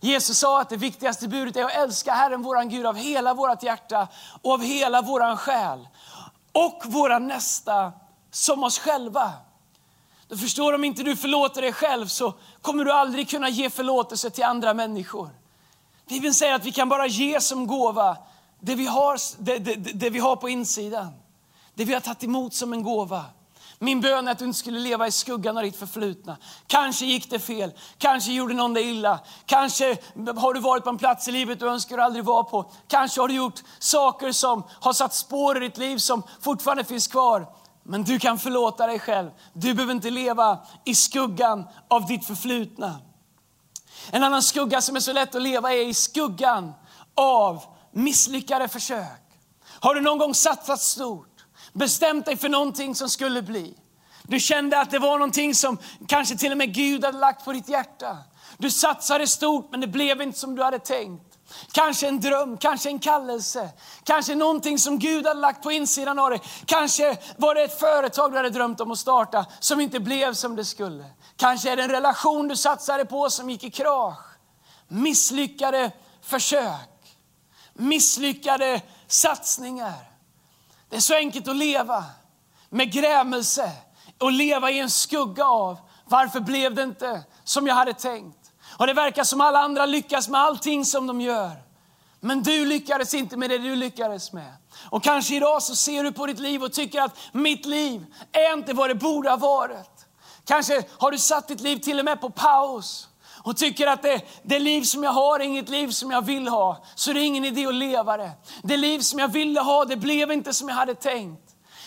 Jesus 0.00 0.38
sa 0.38 0.60
att 0.60 0.68
det 0.68 0.76
viktigaste 0.76 1.28
budet 1.28 1.56
är 1.56 1.64
att 1.64 1.74
älska 1.74 2.12
Herren 2.12 2.42
våran 2.42 2.68
Gud 2.68 2.86
av 2.86 2.96
hela 2.96 3.34
vårt 3.34 3.62
hjärta 3.62 4.08
och 4.42 4.52
av 4.52 4.62
hela 4.62 5.02
våran 5.02 5.36
själ 5.36 5.88
och 6.52 6.82
våra 6.86 7.18
nästa 7.18 7.92
som 8.30 8.64
oss 8.64 8.78
själva. 8.78 9.32
Du 10.28 10.38
förstår, 10.38 10.72
om 10.72 10.84
inte 10.84 11.02
du 11.02 11.16
förlåter 11.16 11.62
dig 11.62 11.72
själv 11.72 12.06
så 12.06 12.34
kommer 12.60 12.84
du 12.84 12.92
aldrig 12.92 13.28
kunna 13.28 13.48
ge 13.48 13.70
förlåtelse 13.70 14.30
till 14.30 14.44
andra 14.44 14.74
människor. 14.74 15.30
Bibeln 16.08 16.34
säger 16.34 16.54
att 16.54 16.64
vi 16.64 16.72
kan 16.72 16.88
bara 16.88 17.06
ge 17.06 17.40
som 17.40 17.66
gåva 17.66 18.16
det 18.60 18.74
vi 18.74 18.86
har, 18.86 19.18
det, 19.38 19.58
det, 19.58 19.74
det 19.74 20.10
vi 20.10 20.18
har 20.18 20.36
på 20.36 20.48
insidan. 20.48 21.12
Det 21.74 21.84
vi 21.84 21.94
har 21.94 22.00
tagit 22.00 22.24
emot 22.24 22.54
som 22.54 22.72
en 22.72 22.82
gåva. 22.82 23.24
Min 23.82 24.00
bön 24.00 24.28
är 24.28 24.32
att 24.32 24.38
du 24.38 24.44
inte 24.44 24.58
skulle 24.58 24.78
leva 24.78 25.06
i 25.06 25.12
skuggan 25.12 25.56
av 25.56 25.62
ditt 25.62 25.76
förflutna. 25.76 26.36
Kanske 26.66 27.06
gick 27.06 27.30
det 27.30 27.38
fel, 27.38 27.72
kanske 27.98 28.32
gjorde 28.32 28.54
någon 28.54 28.74
dig 28.74 28.90
illa. 28.90 29.20
Kanske 29.46 29.96
har 30.36 30.54
du 30.54 30.60
varit 30.60 30.84
på 30.84 30.90
en 30.90 30.98
plats 30.98 31.28
i 31.28 31.32
livet 31.32 31.60
du 31.60 31.68
önskar 31.68 31.96
du 31.96 32.02
aldrig 32.02 32.24
vara 32.24 32.44
på. 32.44 32.70
Kanske 32.88 33.20
har 33.20 33.28
du 33.28 33.34
gjort 33.34 33.62
saker 33.78 34.32
som 34.32 34.62
har 34.80 34.92
satt 34.92 35.14
spår 35.14 35.56
i 35.56 35.60
ditt 35.60 35.78
liv 35.78 35.98
som 35.98 36.22
fortfarande 36.40 36.84
finns 36.84 37.06
kvar. 37.06 37.46
Men 37.82 38.04
du 38.04 38.18
kan 38.18 38.38
förlåta 38.38 38.86
dig 38.86 38.98
själv. 38.98 39.30
Du 39.52 39.74
behöver 39.74 39.94
inte 39.94 40.10
leva 40.10 40.58
i 40.84 40.94
skuggan 40.94 41.64
av 41.88 42.06
ditt 42.06 42.26
förflutna. 42.26 43.00
En 44.10 44.22
annan 44.22 44.42
skugga 44.42 44.80
som 44.80 44.96
är 44.96 45.00
så 45.00 45.12
lätt 45.12 45.34
att 45.34 45.42
leva 45.42 45.74
i 45.74 45.82
är 45.82 45.86
i 45.86 45.94
skuggan 45.94 46.72
av 47.14 47.64
misslyckade 47.92 48.68
försök. 48.68 49.22
Har 49.80 49.94
du 49.94 50.00
någon 50.00 50.18
gång 50.18 50.34
satsat 50.34 50.80
stort? 50.80 51.31
Bestämt 51.72 52.26
dig 52.26 52.36
för 52.36 52.48
någonting 52.48 52.94
som 52.94 53.08
skulle 53.08 53.42
bli. 53.42 53.74
Du 54.22 54.40
kände 54.40 54.80
att 54.80 54.90
det 54.90 54.98
var 54.98 55.18
någonting 55.18 55.54
som 55.54 55.78
kanske 56.08 56.36
till 56.36 56.52
och 56.52 56.58
med 56.58 56.74
Gud 56.74 57.04
hade 57.04 57.18
lagt 57.18 57.44
på 57.44 57.52
ditt 57.52 57.68
hjärta. 57.68 58.18
Du 58.58 58.70
satsade 58.70 59.26
stort 59.26 59.68
men 59.70 59.80
det 59.80 59.86
blev 59.86 60.22
inte 60.22 60.38
som 60.38 60.54
du 60.54 60.62
hade 60.62 60.78
tänkt. 60.78 61.38
Kanske 61.72 62.08
en 62.08 62.20
dröm, 62.20 62.56
kanske 62.56 62.88
en 62.88 62.98
kallelse, 62.98 63.70
kanske 64.04 64.34
någonting 64.34 64.78
som 64.78 64.98
Gud 64.98 65.26
hade 65.26 65.40
lagt 65.40 65.62
på 65.62 65.72
insidan 65.72 66.18
av 66.18 66.30
dig. 66.30 66.40
Kanske 66.66 67.16
var 67.36 67.54
det 67.54 67.62
ett 67.62 67.80
företag 67.80 68.32
du 68.32 68.36
hade 68.36 68.50
drömt 68.50 68.80
om 68.80 68.90
att 68.90 68.98
starta 68.98 69.46
som 69.60 69.80
inte 69.80 70.00
blev 70.00 70.34
som 70.34 70.56
det 70.56 70.64
skulle. 70.64 71.04
Kanske 71.36 71.70
är 71.70 71.76
det 71.76 71.82
en 71.82 71.90
relation 71.90 72.48
du 72.48 72.56
satsade 72.56 73.04
på 73.04 73.30
som 73.30 73.50
gick 73.50 73.64
i 73.64 73.70
krasch. 73.70 74.18
Misslyckade 74.88 75.90
försök, 76.22 77.16
misslyckade 77.74 78.82
satsningar. 79.06 80.11
Det 80.92 80.96
är 80.96 81.00
så 81.00 81.14
enkelt 81.14 81.48
att 81.48 81.56
leva 81.56 82.04
med 82.70 82.92
grämelse 82.92 83.72
och 84.18 84.32
leva 84.32 84.70
i 84.70 84.78
en 84.78 84.90
skugga 84.90 85.44
av 85.44 85.78
varför 86.04 86.40
blev 86.40 86.74
det 86.74 86.82
inte 86.82 87.22
som 87.44 87.66
jag 87.66 87.74
hade 87.74 87.94
tänkt. 87.94 88.52
Och 88.78 88.86
det 88.86 88.92
verkar 88.92 89.24
som 89.24 89.40
alla 89.40 89.58
andra 89.58 89.86
lyckas 89.86 90.28
med 90.28 90.40
allting 90.40 90.84
som 90.84 91.06
de 91.06 91.20
gör. 91.20 91.50
Men 92.20 92.42
du 92.42 92.66
lyckades 92.66 93.14
inte 93.14 93.36
med 93.36 93.50
det 93.50 93.58
du 93.58 93.76
lyckades 93.76 94.32
med. 94.32 94.52
Och 94.90 95.02
kanske 95.02 95.36
idag 95.36 95.62
så 95.62 95.76
ser 95.76 96.04
du 96.04 96.12
på 96.12 96.26
ditt 96.26 96.38
liv 96.38 96.62
och 96.62 96.72
tycker 96.72 97.00
att 97.02 97.18
mitt 97.32 97.66
liv 97.66 98.06
är 98.32 98.52
inte 98.52 98.72
vad 98.72 98.90
det 98.90 98.94
borde 98.94 99.30
ha 99.30 99.36
varit. 99.36 100.06
Kanske 100.44 100.84
har 100.98 101.10
du 101.10 101.18
satt 101.18 101.48
ditt 101.48 101.60
liv 101.60 101.76
till 101.76 101.98
och 101.98 102.04
med 102.04 102.20
på 102.20 102.30
paus 102.30 103.08
och 103.44 103.56
tycker 103.56 103.86
att 103.86 104.02
det, 104.02 104.22
det 104.42 104.58
liv 104.58 104.82
som 104.82 105.02
jag 105.02 105.10
har 105.10 105.40
är 105.40 105.44
inget 105.44 105.68
liv 105.68 105.88
som 105.88 106.10
jag 106.10 106.22
vill 106.22 106.48
ha, 106.48 106.84
så 106.94 107.12
det 107.12 107.20
är 107.20 107.24
ingen 107.24 107.44
idé 107.44 107.66
att 107.66 107.74
leva 107.74 108.16
det. 108.16 108.30
Det 108.62 108.76
liv 108.76 109.00
som 109.00 109.18
jag 109.18 109.28
ville 109.28 109.60
ha, 109.60 109.84
det 109.84 109.96
blev 109.96 110.32
inte 110.32 110.52
som 110.52 110.68
jag 110.68 110.76
hade 110.76 110.94
tänkt. 110.94 111.42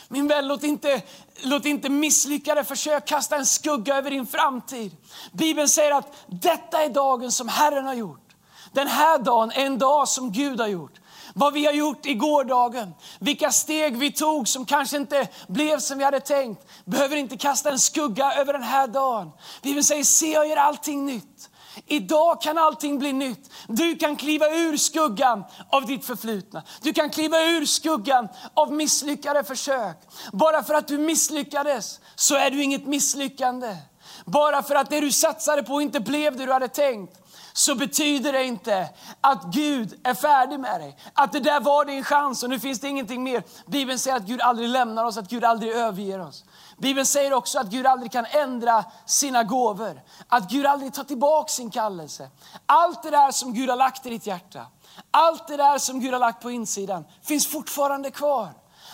Min 0.08 0.28
vän, 0.28 0.48
låt 0.48 0.64
inte, 0.64 1.02
låt 1.44 1.66
inte 1.66 1.90
misslyckade 1.90 2.64
försök 2.64 3.08
kasta 3.08 3.36
en 3.36 3.46
skugga 3.46 3.96
över 3.96 4.12
din 4.12 4.28
framtid. 4.28 4.92
Bibeln 5.32 5.70
säger 5.70 5.92
att 5.92 6.26
detta 6.28 6.84
är 6.84 6.90
dagen 6.90 7.32
som 7.32 7.48
Herren 7.48 7.86
har 7.86 7.94
gjort. 7.94 8.36
Den 8.72 8.88
här 8.88 9.20
dagen 9.20 9.52
är 9.52 9.66
en 9.66 9.78
dag 9.78 10.08
som 10.08 10.32
Gud 10.32 10.60
har 10.60 10.68
gjort. 10.68 11.00
Vad 11.38 11.54
vi 11.54 11.66
har 11.66 11.74
gjort 11.74 12.06
i 12.06 12.14
gårdagen, 12.14 12.94
vilka 13.20 13.52
steg 13.52 13.98
vi 13.98 14.12
tog 14.12 14.48
som 14.48 14.66
kanske 14.66 14.98
inte 14.98 15.28
blev 15.48 15.80
som 15.80 15.98
vi 15.98 16.04
hade 16.04 16.20
tänkt, 16.20 16.68
behöver 16.86 17.16
inte 17.16 17.38
kasta 17.38 17.72
en 17.72 17.80
skugga 17.80 18.34
över 18.34 18.54
den 18.54 18.64
här 18.64 18.88
dagen. 18.88 19.32
Bibeln 19.62 19.84
säger, 19.84 20.04
se 20.04 20.32
jag 20.32 20.48
gör 20.48 20.58
allting 20.58 21.06
nytt. 21.06 21.50
Idag 21.86 22.42
kan 22.42 22.58
allting 22.58 23.00
bli 23.00 23.14
nytt. 23.14 23.52
Du 23.68 23.96
kan 23.96 24.16
kliva 24.16 24.50
ur 24.50 24.78
skuggan 24.78 25.44
av 25.70 25.86
ditt 25.86 26.06
förflutna. 26.06 26.64
Du 26.82 26.94
kan 26.94 27.10
kliva 27.10 27.42
ur 27.42 27.66
skuggan 27.66 28.28
av 28.54 28.74
misslyckade 28.74 29.44
försök. 29.44 29.98
Bara 30.34 30.64
för 30.64 30.74
att 30.74 30.88
du 30.88 30.98
misslyckades 30.98 32.00
så 32.16 32.36
är 32.36 32.52
du 32.52 32.64
inget 32.64 32.86
misslyckande. 32.86 33.78
Bara 34.26 34.64
för 34.64 34.76
att 34.76 34.90
det 34.90 35.00
du 35.00 35.12
satsade 35.12 35.64
på 35.64 35.82
inte 35.82 36.00
blev 36.00 36.38
det 36.38 36.46
du 36.46 36.54
hade 36.54 36.68
tänkt 36.68 37.25
så 37.58 37.76
betyder 37.76 38.34
det 38.34 38.44
inte 38.44 38.90
att 39.22 39.44
Gud 39.44 40.00
är 40.04 40.14
färdig 40.14 40.60
med 40.60 40.82
dig. 40.82 40.98
Att 41.14 41.32
det 41.32 41.40
där 41.40 41.60
var 41.60 41.86
din 41.86 42.04
chans 42.04 42.44
och 42.44 42.50
nu 42.50 42.60
finns 42.60 42.80
det 42.80 42.88
ingenting 42.88 43.24
mer. 43.24 43.44
Bibeln 43.66 44.00
säger 44.00 44.18
att 44.18 44.24
Gud 44.24 44.42
aldrig 44.42 44.70
lämnar 44.70 45.06
oss, 45.06 45.18
att 45.18 45.30
Gud 45.30 45.44
aldrig 45.44 45.72
överger 45.72 46.20
oss. 46.20 46.44
Bibeln 46.78 47.06
säger 47.06 47.34
också 47.34 47.60
att 47.60 47.68
Gud 47.68 47.86
aldrig 47.86 48.12
kan 48.12 48.26
ändra 48.26 48.86
sina 49.06 49.44
gåvor. 49.44 50.02
Att 50.28 50.50
Gud 50.50 50.66
aldrig 50.66 50.94
tar 50.94 51.04
tillbaka 51.04 51.48
sin 51.48 51.72
kallelse. 51.72 52.30
Allt 52.66 53.04
det 53.04 53.10
där 53.10 53.32
som 53.32 53.54
Gud 53.54 53.70
har 53.70 53.78
lagt 53.78 54.06
i 54.06 54.10
ditt 54.10 54.28
hjärta, 54.28 54.66
allt 55.12 55.48
det 55.48 55.58
där 55.58 55.78
som 55.78 56.00
Gud 56.00 56.14
har 56.14 56.20
lagt 56.20 56.42
på 56.42 56.52
insidan 56.52 57.06
finns 57.22 57.48
fortfarande 57.48 58.12
kvar. 58.12 58.50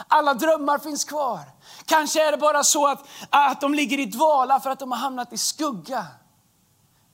Alla 0.08 0.34
drömmar 0.34 0.78
finns 0.78 1.06
kvar. 1.06 1.40
Kanske 1.86 2.28
är 2.28 2.32
det 2.32 2.38
bara 2.38 2.64
så 2.64 2.88
att, 2.88 3.08
att 3.30 3.62
de 3.62 3.74
ligger 3.74 4.00
i 4.00 4.06
dvala 4.06 4.60
för 4.60 4.70
att 4.70 4.80
de 4.80 4.92
har 4.92 5.00
hamnat 5.00 5.34
i 5.34 5.38
skugga. 5.38 6.08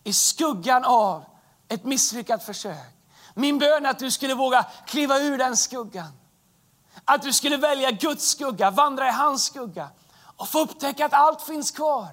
I 0.03 0.13
skuggan 0.13 0.85
av 0.85 1.23
ett 1.69 1.85
misslyckat 1.85 2.43
försök. 2.43 2.93
Min 3.33 3.59
bön 3.59 3.85
är 3.85 3.89
att 3.89 3.99
du 3.99 4.11
skulle 4.11 4.33
våga 4.33 4.65
kliva 4.85 5.19
ur 5.19 5.37
den 5.37 5.57
skuggan. 5.57 6.11
Att 7.05 7.21
du 7.21 7.33
skulle 7.33 7.57
välja 7.57 7.91
Guds 7.91 8.29
skugga, 8.29 8.71
vandra 8.71 9.07
i 9.07 9.11
hans 9.11 9.45
skugga 9.45 9.89
och 10.37 10.47
få 10.47 10.59
upptäcka 10.59 11.05
att 11.05 11.13
allt 11.13 11.41
finns 11.41 11.71
kvar. 11.71 12.07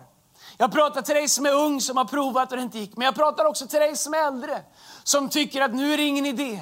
Jag 0.56 0.72
pratar 0.72 1.02
till 1.02 1.14
dig 1.14 1.28
som 1.28 1.46
är 1.46 1.54
ung, 1.54 1.80
som 1.80 1.96
har 1.96 2.04
provat 2.04 2.50
och 2.50 2.56
det 2.56 2.62
inte 2.62 2.78
gick. 2.78 2.96
Men 2.96 3.04
jag 3.04 3.14
pratar 3.14 3.44
också 3.44 3.66
till 3.66 3.80
dig 3.80 3.96
som 3.96 4.14
är 4.14 4.18
äldre, 4.18 4.62
som 5.04 5.28
tycker 5.28 5.60
att 5.60 5.74
nu 5.74 5.92
är 5.92 5.96
det 5.96 6.02
ingen 6.02 6.26
idé. 6.26 6.60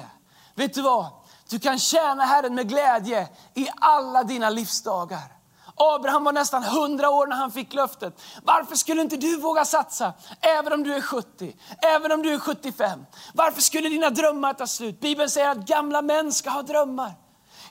Vet 0.55 0.73
du 0.73 0.81
vad? 0.81 1.05
Du 1.49 1.59
kan 1.59 1.79
tjäna 1.79 2.25
Herren 2.25 2.55
med 2.55 2.69
glädje 2.69 3.27
i 3.53 3.67
alla 3.75 4.23
dina 4.23 4.49
livsdagar. 4.49 5.42
Abraham 5.75 6.23
var 6.23 6.31
nästan 6.31 6.63
100 6.63 7.09
år 7.09 7.27
när 7.27 7.35
han 7.35 7.51
fick 7.51 7.73
löftet. 7.73 8.21
Varför 8.43 8.75
skulle 8.75 9.01
inte 9.01 9.17
du 9.17 9.37
våga 9.37 9.65
satsa, 9.65 10.13
även 10.41 10.73
om 10.73 10.83
du 10.83 10.95
är 10.95 11.01
70, 11.01 11.55
även 11.81 12.11
om 12.11 12.21
du 12.21 12.33
är 12.33 12.39
75? 12.39 13.05
Varför 13.33 13.61
skulle 13.61 13.89
dina 13.89 14.09
drömmar 14.09 14.53
ta 14.53 14.67
slut? 14.67 14.99
Bibeln 14.99 15.29
säger 15.29 15.49
att 15.49 15.57
gamla 15.65 16.01
män 16.01 16.31
ska 16.31 16.49
ha 16.49 16.61
drömmar. 16.61 17.11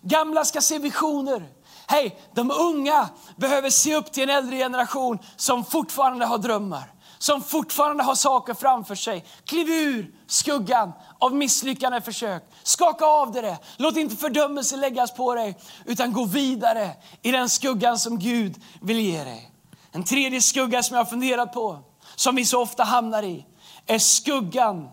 Gamla 0.00 0.44
ska 0.44 0.60
se 0.60 0.78
visioner. 0.78 1.48
Hej, 1.86 2.20
de 2.34 2.50
unga 2.50 3.08
behöver 3.36 3.70
se 3.70 3.96
upp 3.96 4.12
till 4.12 4.22
en 4.22 4.36
äldre 4.36 4.56
generation 4.56 5.18
som 5.36 5.64
fortfarande 5.64 6.26
har 6.26 6.38
drömmar 6.38 6.92
som 7.22 7.42
fortfarande 7.42 8.02
har 8.02 8.14
saker 8.14 8.54
framför 8.54 8.94
sig. 8.94 9.24
Kliv 9.44 9.70
ur 9.70 10.14
skuggan 10.26 10.92
av 11.18 11.34
misslyckande 11.34 12.00
försök. 12.00 12.42
Skaka 12.62 13.06
av 13.06 13.32
dig 13.32 13.42
det. 13.42 13.58
Låt 13.76 13.96
inte 13.96 14.16
fördömelse 14.16 14.76
läggas 14.76 15.14
på 15.14 15.34
dig, 15.34 15.58
utan 15.84 16.12
gå 16.12 16.24
vidare 16.24 16.90
i 17.22 17.30
den 17.30 17.48
skuggan 17.48 17.98
som 17.98 18.18
Gud 18.18 18.62
vill 18.80 19.00
ge 19.00 19.24
dig. 19.24 19.50
En 19.92 20.04
tredje 20.04 20.42
skugga 20.42 20.82
som 20.82 20.96
jag 20.96 21.04
har 21.04 21.10
funderat 21.10 21.52
på, 21.52 21.78
som 22.16 22.36
vi 22.36 22.44
så 22.44 22.62
ofta 22.62 22.84
hamnar 22.84 23.22
i, 23.22 23.46
är 23.86 23.98
skuggan 23.98 24.88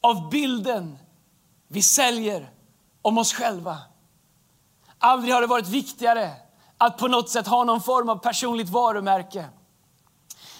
av 0.00 0.30
bilden 0.30 0.98
vi 1.68 1.82
säljer 1.82 2.50
om 3.02 3.18
oss 3.18 3.32
själva. 3.32 3.78
Aldrig 4.98 5.34
har 5.34 5.40
det 5.40 5.46
varit 5.46 5.68
viktigare 5.68 6.30
att 6.78 6.98
på 6.98 7.08
något 7.08 7.30
sätt 7.30 7.46
ha 7.46 7.64
någon 7.64 7.82
form 7.82 8.08
av 8.08 8.16
personligt 8.16 8.68
varumärke. 8.68 9.44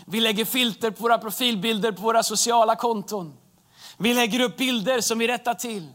Vi 0.06 0.20
lägger 0.20 0.44
filter 0.44 0.90
på 0.90 1.02
våra 1.02 1.18
profilbilder 1.18 1.92
på 1.92 2.02
våra 2.02 2.22
sociala 2.22 2.76
konton. 2.76 3.36
Vi 3.96 4.14
lägger 4.14 4.40
upp 4.40 4.56
bilder 4.56 5.00
som 5.00 5.18
vi 5.18 5.28
rättar 5.28 5.54
till. 5.54 5.88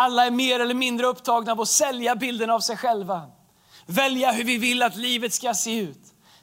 Alla 0.00 0.26
är 0.26 0.30
mer 0.30 0.60
eller 0.60 0.74
mindre 0.74 1.06
upptagna 1.06 1.52
av 1.52 1.60
att 1.60 1.68
sälja 1.68 2.16
bilden 2.16 2.50
av 2.50 2.60
sig 2.60 2.76
själva. 2.76 3.22
Välja 3.86 4.32
hur 4.32 4.44
vi 4.44 4.56
vill 4.58 4.82
att 4.82 4.96
livet 4.96 5.34
ska 5.34 5.54
se 5.54 5.78
ut. 5.78 6.00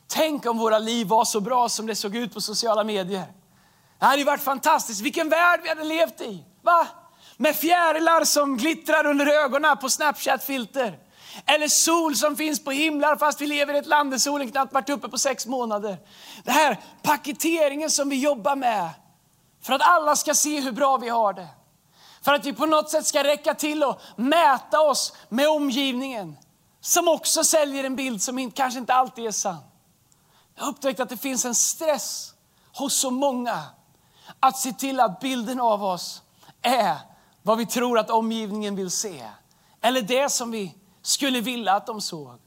Tänk 0.07 0.45
om 0.45 0.57
våra 0.57 0.79
liv 0.79 1.07
var 1.07 1.25
så 1.25 1.41
bra 1.41 1.69
som 1.69 1.87
det 1.87 1.95
såg 1.95 2.15
ut 2.15 2.33
på 2.33 2.41
sociala 2.41 2.83
medier. 2.83 3.25
Det 3.99 4.05
hade 4.05 4.23
varit 4.23 4.43
fantastiskt. 4.43 5.01
Vilken 5.01 5.29
värld 5.29 5.59
vi 5.63 5.69
hade 5.69 5.83
levt 5.83 6.21
i. 6.21 6.43
Va? 6.61 6.87
Med 7.37 7.55
fjärilar 7.55 8.23
som 8.23 8.57
glittrar 8.57 9.05
under 9.05 9.27
ögonen 9.27 9.77
på 9.77 9.89
Snapchat-filter. 9.89 10.99
Eller 11.45 11.67
sol 11.67 12.15
som 12.15 12.35
finns 12.35 12.63
på 12.63 12.71
himlar 12.71 13.15
fast 13.15 13.41
vi 13.41 13.47
lever 13.47 13.73
i 13.73 13.77
ett 13.77 13.87
land 13.87 14.11
där 14.11 14.17
solen 14.17 14.51
knappt 14.51 14.73
varit 14.73 14.89
uppe 14.89 15.09
på 15.09 15.17
sex 15.17 15.45
månader. 15.45 15.97
Det 16.43 16.51
här 16.51 16.79
paketeringen 17.01 17.89
som 17.89 18.09
vi 18.09 18.15
jobbar 18.15 18.55
med 18.55 18.89
för 19.61 19.73
att 19.73 19.81
alla 19.81 20.15
ska 20.15 20.33
se 20.33 20.59
hur 20.59 20.71
bra 20.71 20.97
vi 20.97 21.09
har 21.09 21.33
det. 21.33 21.47
För 22.25 22.33
att 22.33 22.45
vi 22.45 22.53
på 22.53 22.65
något 22.65 22.89
sätt 22.89 23.05
ska 23.05 23.23
räcka 23.23 23.53
till 23.53 23.83
och 23.83 24.01
mäta 24.15 24.81
oss 24.81 25.13
med 25.29 25.49
omgivningen 25.49 26.37
som 26.81 27.07
också 27.07 27.43
säljer 27.43 27.83
en 27.83 27.95
bild 27.95 28.21
som 28.21 28.51
kanske 28.51 28.79
inte 28.79 28.93
alltid 28.93 29.25
är 29.25 29.31
sann. 29.31 29.57
Jag 30.55 30.63
har 30.63 30.71
upptäckt 30.71 30.99
att 30.99 31.09
det 31.09 31.17
finns 31.17 31.45
en 31.45 31.55
stress 31.55 32.33
hos 32.77 32.95
så 32.95 33.11
många 33.11 33.63
att 34.39 34.57
se 34.57 34.73
till 34.73 34.99
att 34.99 35.19
bilden 35.19 35.59
av 35.59 35.83
oss 35.83 36.21
är 36.61 36.95
vad 37.41 37.57
vi 37.57 37.65
tror 37.65 37.99
att 37.99 38.09
omgivningen 38.09 38.75
vill 38.75 38.91
se. 38.91 39.29
Eller 39.81 40.01
det 40.01 40.29
som 40.29 40.51
vi 40.51 40.75
skulle 41.01 41.41
vilja 41.41 41.73
att 41.73 41.85
de 41.85 42.01
såg. 42.01 42.39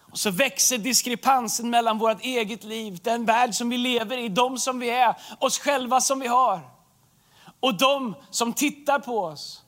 Och 0.00 0.18
så 0.18 0.30
växer 0.30 0.78
diskrepansen 0.78 1.70
mellan 1.70 1.98
vårt 1.98 2.20
eget 2.20 2.64
liv, 2.64 3.00
den 3.02 3.24
värld 3.24 3.54
som 3.54 3.68
vi 3.68 3.78
lever 3.78 4.18
i, 4.18 4.28
de 4.28 4.58
som 4.58 4.78
vi 4.78 4.90
är, 4.90 5.14
oss 5.38 5.58
själva 5.58 6.00
som 6.00 6.20
vi 6.20 6.26
har. 6.26 6.75
Och 7.60 7.78
de 7.78 8.14
som 8.30 8.52
tittar 8.52 8.98
på 8.98 9.24
oss. 9.24 9.62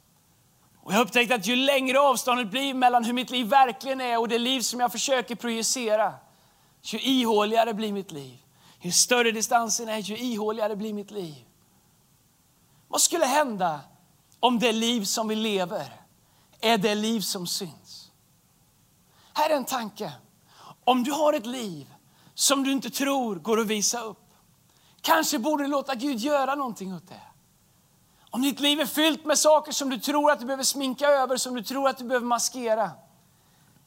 Och 0.89 0.93
jag 0.95 1.01
upptäckte 1.01 1.35
att 1.35 1.47
ju 1.47 1.57
längre 1.57 2.01
avståndet 2.01 2.51
blir 2.51 2.75
mellan 2.75 3.05
hur 3.05 3.13
mitt 3.13 3.31
liv 3.31 3.47
verkligen 3.47 4.01
är 4.01 4.19
och 4.19 4.29
det 4.29 4.39
liv 4.39 4.61
som 4.61 4.81
jag 4.81 4.93
försöker 4.93 5.35
projicera, 5.35 6.15
ju 6.83 7.01
ihåligare 7.01 7.75
blir 7.75 7.93
mitt 7.93 8.13
liv. 8.13 8.39
Ju 8.81 8.93
större 8.93 9.31
distansen 9.31 9.89
är, 9.89 9.99
ju 9.99 10.19
ihåligare 10.19 10.77
blir 10.77 10.93
mitt 10.93 11.11
liv. 11.11 11.35
Vad 12.89 13.01
skulle 13.01 13.27
hända 13.27 13.81
om 14.41 14.59
det 14.59 14.73
liv 14.73 15.05
som 15.05 15.29
vi 15.29 15.35
lever 15.35 16.01
är 16.61 16.79
det 16.79 16.95
liv 16.95 17.21
som 17.21 17.47
syns? 17.47 18.11
Här 19.35 19.51
är 19.51 19.57
en 19.57 19.65
tanke. 19.65 20.13
Om 20.85 21.05
du 21.05 21.13
har 21.13 21.33
ett 21.33 21.47
liv 21.47 21.95
som 22.35 22.63
du 22.63 22.73
inte 22.73 22.91
tror 22.91 23.37
går 23.37 23.61
att 23.61 23.67
visa 23.67 24.01
upp, 24.01 24.25
kanske 25.01 25.39
borde 25.39 25.65
du 25.65 25.69
låta 25.69 25.95
Gud 25.95 26.19
göra 26.19 26.55
någonting 26.55 26.95
åt 26.95 27.09
det. 27.09 27.28
Om 28.31 28.43
ditt 28.43 28.61
liv 28.61 28.81
är 28.81 28.87
fyllt 28.87 29.25
med 29.25 29.39
saker 29.39 29.73
som 29.73 29.91
du 29.91 29.99
tror 29.99 30.31
att 30.31 30.41
du 30.41 30.47
behöver 30.47 30.65
sminka 30.65 31.07
över, 31.07 31.37
som 31.37 31.55
du 31.55 31.63
tror 31.63 31.89
att 31.89 31.99
du 31.99 32.05
behöver 32.05 32.27
maskera, 32.27 32.91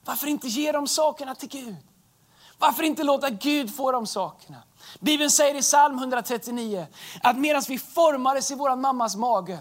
Varför 0.05 0.27
inte 0.27 0.47
ge 0.47 0.71
de 0.71 0.87
sakerna 0.87 1.35
till 1.35 1.49
Gud? 1.49 1.75
Varför 2.57 2.83
inte 2.83 3.03
låta 3.03 3.29
Gud 3.29 3.75
få 3.75 3.91
de 3.91 4.07
sakerna? 4.07 4.63
Bibeln 4.99 5.31
säger 5.31 5.55
i 5.55 5.61
psalm 5.61 5.97
139 5.97 6.87
att 7.23 7.37
medan 7.37 7.61
vi 7.67 7.79
formades 7.79 8.51
i 8.51 8.55
vår 8.55 8.75
mammas 8.75 9.15
mage 9.15 9.59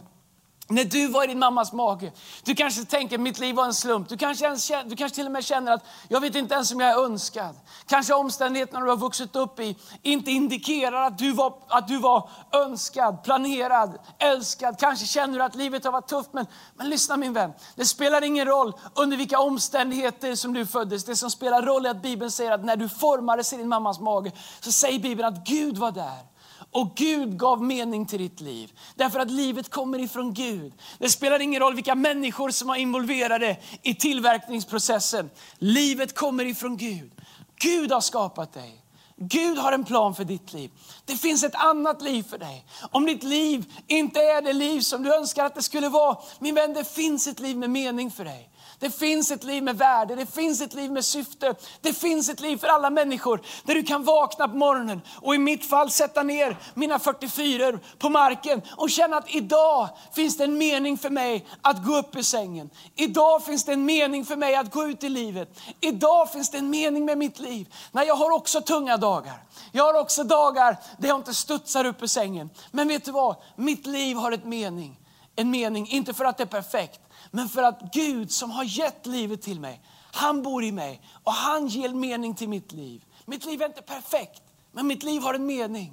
när 0.71 0.85
du 0.85 1.07
var 1.07 1.25
i 1.25 1.27
din 1.27 1.39
mammas 1.39 1.73
mage, 1.73 2.12
du 2.45 2.55
kanske 2.55 2.85
tänker 2.85 3.19
mitt 3.19 3.39
liv 3.39 3.55
var 3.55 3.65
en 3.65 3.75
slump. 3.75 4.09
Du 4.09 4.17
kanske, 4.17 4.45
ens, 4.45 4.69
du 4.69 4.97
kanske 4.97 5.15
till 5.15 5.27
och 5.27 5.33
med 5.33 5.45
känner 5.45 5.73
att 5.73 5.85
jag 6.09 6.21
vet 6.21 6.35
inte 6.35 6.55
ens 6.55 6.73
om 6.73 6.81
jag 6.81 6.91
är 6.91 7.05
önskad. 7.05 7.57
Kanske 7.87 8.15
omständigheterna 8.15 8.81
du 8.81 8.89
har 8.91 8.97
vuxit 8.97 9.37
upp 9.37 9.61
i 9.61 9.77
inte 10.03 10.31
indikerar 10.31 11.07
att 11.07 11.19
du, 11.19 11.33
var, 11.33 11.55
att 11.69 11.89
du 11.89 11.99
var 11.99 12.31
önskad, 12.53 13.23
planerad, 13.25 13.99
älskad. 14.19 14.79
Kanske 14.79 15.07
känner 15.07 15.39
du 15.39 15.45
att 15.45 15.55
livet 15.55 15.85
har 15.85 15.93
varit 15.93 16.09
tufft. 16.09 16.33
Men, 16.33 16.47
men 16.77 16.89
lyssna 16.89 17.17
min 17.17 17.33
vän, 17.33 17.53
det 17.75 17.85
spelar 17.85 18.25
ingen 18.25 18.47
roll 18.47 18.73
under 18.95 19.17
vilka 19.17 19.39
omständigheter 19.39 20.35
som 20.35 20.53
du 20.53 20.67
föddes. 20.67 21.05
Det 21.05 21.17
som 21.17 21.31
spelar 21.31 21.62
roll 21.62 21.87
är 21.87 21.91
att 21.91 22.03
Bibeln 22.03 22.31
säger 22.31 22.53
att 22.53 22.65
när 22.65 22.77
du 22.77 22.89
formades 22.89 23.53
i 23.53 23.57
din 23.57 23.69
mammas 23.69 24.00
mage 24.00 24.33
så 24.61 24.73
säger 24.73 24.99
Bibeln 24.99 25.29
att 25.29 25.47
Gud 25.47 25.79
var 25.79 25.91
där. 25.91 26.29
Och 26.73 26.97
Gud 26.97 27.39
gav 27.39 27.62
mening 27.62 28.07
till 28.07 28.19
ditt 28.19 28.41
liv. 28.41 28.73
Därför 28.95 29.19
att 29.19 29.31
livet 29.31 29.71
kommer 29.71 29.99
ifrån 29.99 30.35
Gud. 30.35 30.73
Det 30.99 31.09
spelar 31.09 31.41
ingen 31.41 31.61
roll 31.61 31.75
vilka 31.75 31.95
människor 31.95 32.50
som 32.50 32.71
är 32.71 32.77
involverade 32.77 33.57
i 33.83 33.95
tillverkningsprocessen. 33.95 35.31
Livet 35.59 36.15
kommer 36.15 36.45
ifrån 36.45 36.77
Gud. 36.77 37.11
Gud 37.57 37.93
har 37.93 38.00
skapat 38.00 38.53
dig. 38.53 38.81
Gud 39.17 39.59
har 39.59 39.73
en 39.73 39.85
plan 39.85 40.15
för 40.15 40.25
ditt 40.25 40.53
liv. 40.53 40.71
Det 41.05 41.17
finns 41.17 41.45
ett 41.45 41.55
annat 41.55 42.03
liv 42.03 42.23
för 42.23 42.39
dig. 42.39 42.65
Om 42.91 43.07
ditt 43.07 43.23
liv 43.23 43.73
inte 43.87 44.21
är 44.21 44.43
det 44.43 44.53
liv 44.53 44.81
som 44.81 45.03
du 45.03 45.15
önskar 45.15 45.45
att 45.45 45.55
det 45.55 45.62
skulle 45.62 45.89
vara, 45.89 46.19
min 46.39 46.55
vän, 46.55 46.75
det 46.75 46.85
finns 46.85 47.27
ett 47.27 47.41
liv 47.41 47.57
med 47.57 47.71
mening 47.71 48.11
för 48.11 48.25
dig. 48.25 48.50
Det 48.80 48.90
finns 48.90 49.30
ett 49.30 49.44
liv 49.44 49.62
med 49.62 49.78
värde, 49.78 50.14
det 50.14 50.26
finns 50.26 50.60
ett 50.60 50.75
liv 50.75 50.92
med 50.92 51.04
syfte. 51.04 51.54
Det 51.80 51.92
finns 51.92 52.28
ett 52.28 52.40
liv 52.40 52.56
för 52.56 52.68
alla 52.68 52.90
människor 52.90 53.40
där 53.64 53.75
du 53.75 53.82
kan 53.82 54.04
vakna 54.04 54.49
på 54.49 54.56
morgonen 54.56 55.00
och 55.16 55.34
i 55.34 55.38
mitt 55.38 55.64
fall 55.64 55.90
sätta 55.90 56.22
ner 56.22 56.56
mina 56.75 56.99
44 56.99 57.78
på 57.99 58.08
marken 58.08 58.62
och 58.76 58.90
känna 58.90 59.16
att 59.16 59.34
idag 59.34 59.88
finns 60.12 60.37
det 60.37 60.44
en 60.44 60.58
mening 60.58 60.99
för 60.99 61.10
mig 61.10 61.46
att 61.62 61.84
gå 61.84 61.96
upp 61.96 62.16
ur 62.16 62.22
sängen. 62.22 62.70
Idag 62.96 63.44
finns 63.44 63.64
det 63.64 63.72
en 63.72 63.84
mening 63.84 64.25
för 64.25 64.37
mig 64.37 64.54
att 64.54 64.72
gå 64.72 64.88
ut 64.88 65.04
i 65.04 65.08
livet. 65.08 65.60
Idag 65.80 66.32
finns 66.32 66.50
det 66.50 66.58
en 66.58 66.70
mening 66.70 67.04
med 67.04 67.18
mitt 67.18 67.38
liv. 67.38 67.75
Nej, 67.92 68.06
jag 68.06 68.14
har 68.14 68.30
också 68.30 68.60
tunga 68.60 68.96
dagar. 68.96 69.42
Jag 69.72 69.84
har 69.84 70.00
också 70.00 70.25
dagar 70.25 70.76
där 70.99 71.08
jag 71.08 71.18
inte 71.18 71.34
studsar 71.34 71.84
upp 71.84 72.02
ur 72.02 72.06
sängen. 72.06 72.50
Men 72.70 72.88
vet 72.88 73.04
du 73.04 73.12
vad? 73.12 73.37
Mitt 73.56 73.87
liv 73.87 74.16
har 74.16 74.32
ett 74.32 74.44
mening. 74.44 74.96
En 75.37 75.50
mening, 75.50 75.88
inte 75.88 76.14
för 76.14 76.25
att 76.25 76.37
det 76.37 76.44
är 76.44 76.46
perfekt, 76.46 77.00
men 77.30 77.49
för 77.49 77.62
att 77.62 77.80
Gud 77.92 78.32
som 78.32 78.50
har 78.50 78.64
gett 78.64 79.06
livet 79.06 79.42
till 79.42 79.60
mig, 79.60 79.82
han 80.12 80.42
bor 80.42 80.64
i 80.64 80.72
mig 80.72 81.02
och 81.25 81.32
han 81.32 81.66
ger 81.66 81.88
mening 81.88 82.34
till 82.34 82.49
mitt 82.49 82.72
liv. 82.72 83.04
Mitt 83.25 83.44
liv 83.44 83.62
är 83.62 83.66
inte 83.66 83.82
perfekt, 83.82 84.42
men 84.72 84.87
mitt 84.87 85.02
liv 85.02 85.22
har 85.22 85.34
en 85.34 85.46
mening. 85.46 85.92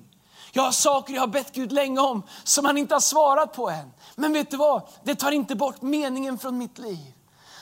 Jag 0.52 0.64
har 0.64 0.72
saker 0.72 1.14
jag 1.14 1.22
har 1.22 1.28
bett 1.28 1.54
Gud 1.54 1.72
länge 1.72 2.00
om 2.00 2.24
som 2.44 2.66
han 2.66 2.78
inte 2.78 2.96
har 2.96 3.00
svarat 3.00 3.54
på 3.54 3.70
än. 3.70 3.94
Men 4.16 4.34
vet 4.34 4.52
du 4.52 4.58
vad? 4.58 4.82
Det 5.04 5.16
tar 5.16 5.32
inte 5.32 5.56
bort 5.56 5.82
meningen 5.82 6.38
från 6.38 6.58
mitt 6.58 6.78
liv. 6.78 7.14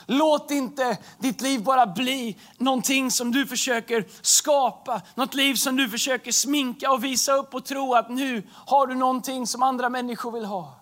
Låt 0.06 0.50
inte 0.50 0.98
ditt 1.18 1.40
liv 1.40 1.62
bara 1.62 1.86
bli 1.86 2.36
någonting 2.58 3.10
som 3.10 3.32
du 3.32 3.46
försöker 3.46 4.06
skapa, 4.22 5.02
något 5.14 5.34
liv 5.34 5.54
som 5.54 5.76
du 5.76 5.88
försöker 5.88 6.32
sminka 6.32 6.90
och 6.90 7.04
visa 7.04 7.32
upp 7.32 7.54
och 7.54 7.64
tro 7.64 7.94
att 7.94 8.10
nu 8.10 8.42
har 8.52 8.86
du 8.86 8.94
någonting 8.94 9.46
som 9.46 9.62
andra 9.62 9.88
människor 9.88 10.32
vill 10.32 10.44
ha. 10.44 10.74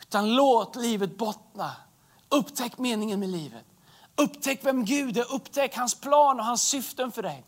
Utan 0.00 0.34
låt 0.34 0.76
livet 0.76 1.18
bottna 1.18 1.72
Upptäck 2.28 2.78
meningen 2.78 3.20
med 3.20 3.28
livet. 3.28 3.64
Upptäck 4.16 4.60
vem 4.62 4.84
Gud 4.84 5.16
är, 5.18 5.34
upptäck 5.34 5.76
hans 5.76 5.94
plan 5.94 6.40
och 6.40 6.46
hans 6.46 6.62
syften 6.62 7.12
för 7.12 7.22
dig. 7.22 7.44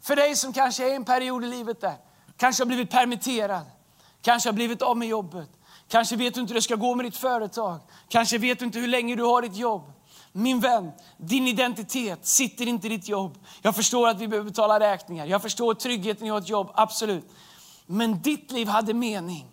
För 0.00 0.16
dig 0.16 0.36
som 0.36 0.52
kanske 0.52 0.84
är 0.84 0.92
i 0.92 0.94
en 0.94 1.04
period 1.04 1.44
i 1.44 1.46
livet 1.46 1.80
där, 1.80 1.96
kanske 2.36 2.62
har 2.62 2.66
blivit 2.66 2.90
permitterad, 2.90 3.66
kanske 4.22 4.48
har 4.48 4.54
blivit 4.54 4.82
av 4.82 4.96
med 4.96 5.08
jobbet, 5.08 5.48
kanske 5.88 6.16
vet 6.16 6.34
du 6.34 6.40
inte 6.40 6.50
hur 6.50 6.54
det 6.54 6.62
ska 6.62 6.74
gå 6.74 6.94
med 6.94 7.06
ditt 7.06 7.16
företag, 7.16 7.80
kanske 8.08 8.38
vet 8.38 8.58
du 8.58 8.64
inte 8.64 8.78
hur 8.78 8.88
länge 8.88 9.16
du 9.16 9.22
har 9.22 9.42
ditt 9.42 9.56
jobb. 9.56 9.92
Min 10.32 10.60
vän, 10.60 10.92
din 11.16 11.48
identitet 11.48 12.26
sitter 12.26 12.68
inte 12.68 12.86
i 12.86 12.90
ditt 12.90 13.08
jobb. 13.08 13.38
Jag 13.62 13.76
förstår 13.76 14.08
att 14.08 14.20
vi 14.20 14.28
behöver 14.28 14.50
betala 14.50 14.80
räkningar, 14.80 15.26
jag 15.26 15.42
förstår 15.42 15.74
tryggheten 15.74 16.26
i 16.26 16.30
att 16.30 16.34
ha 16.34 16.38
ett 16.40 16.48
jobb, 16.48 16.70
absolut. 16.74 17.30
Men 17.86 18.22
ditt 18.22 18.50
liv 18.52 18.68
hade 18.68 18.94
mening. 18.94 19.46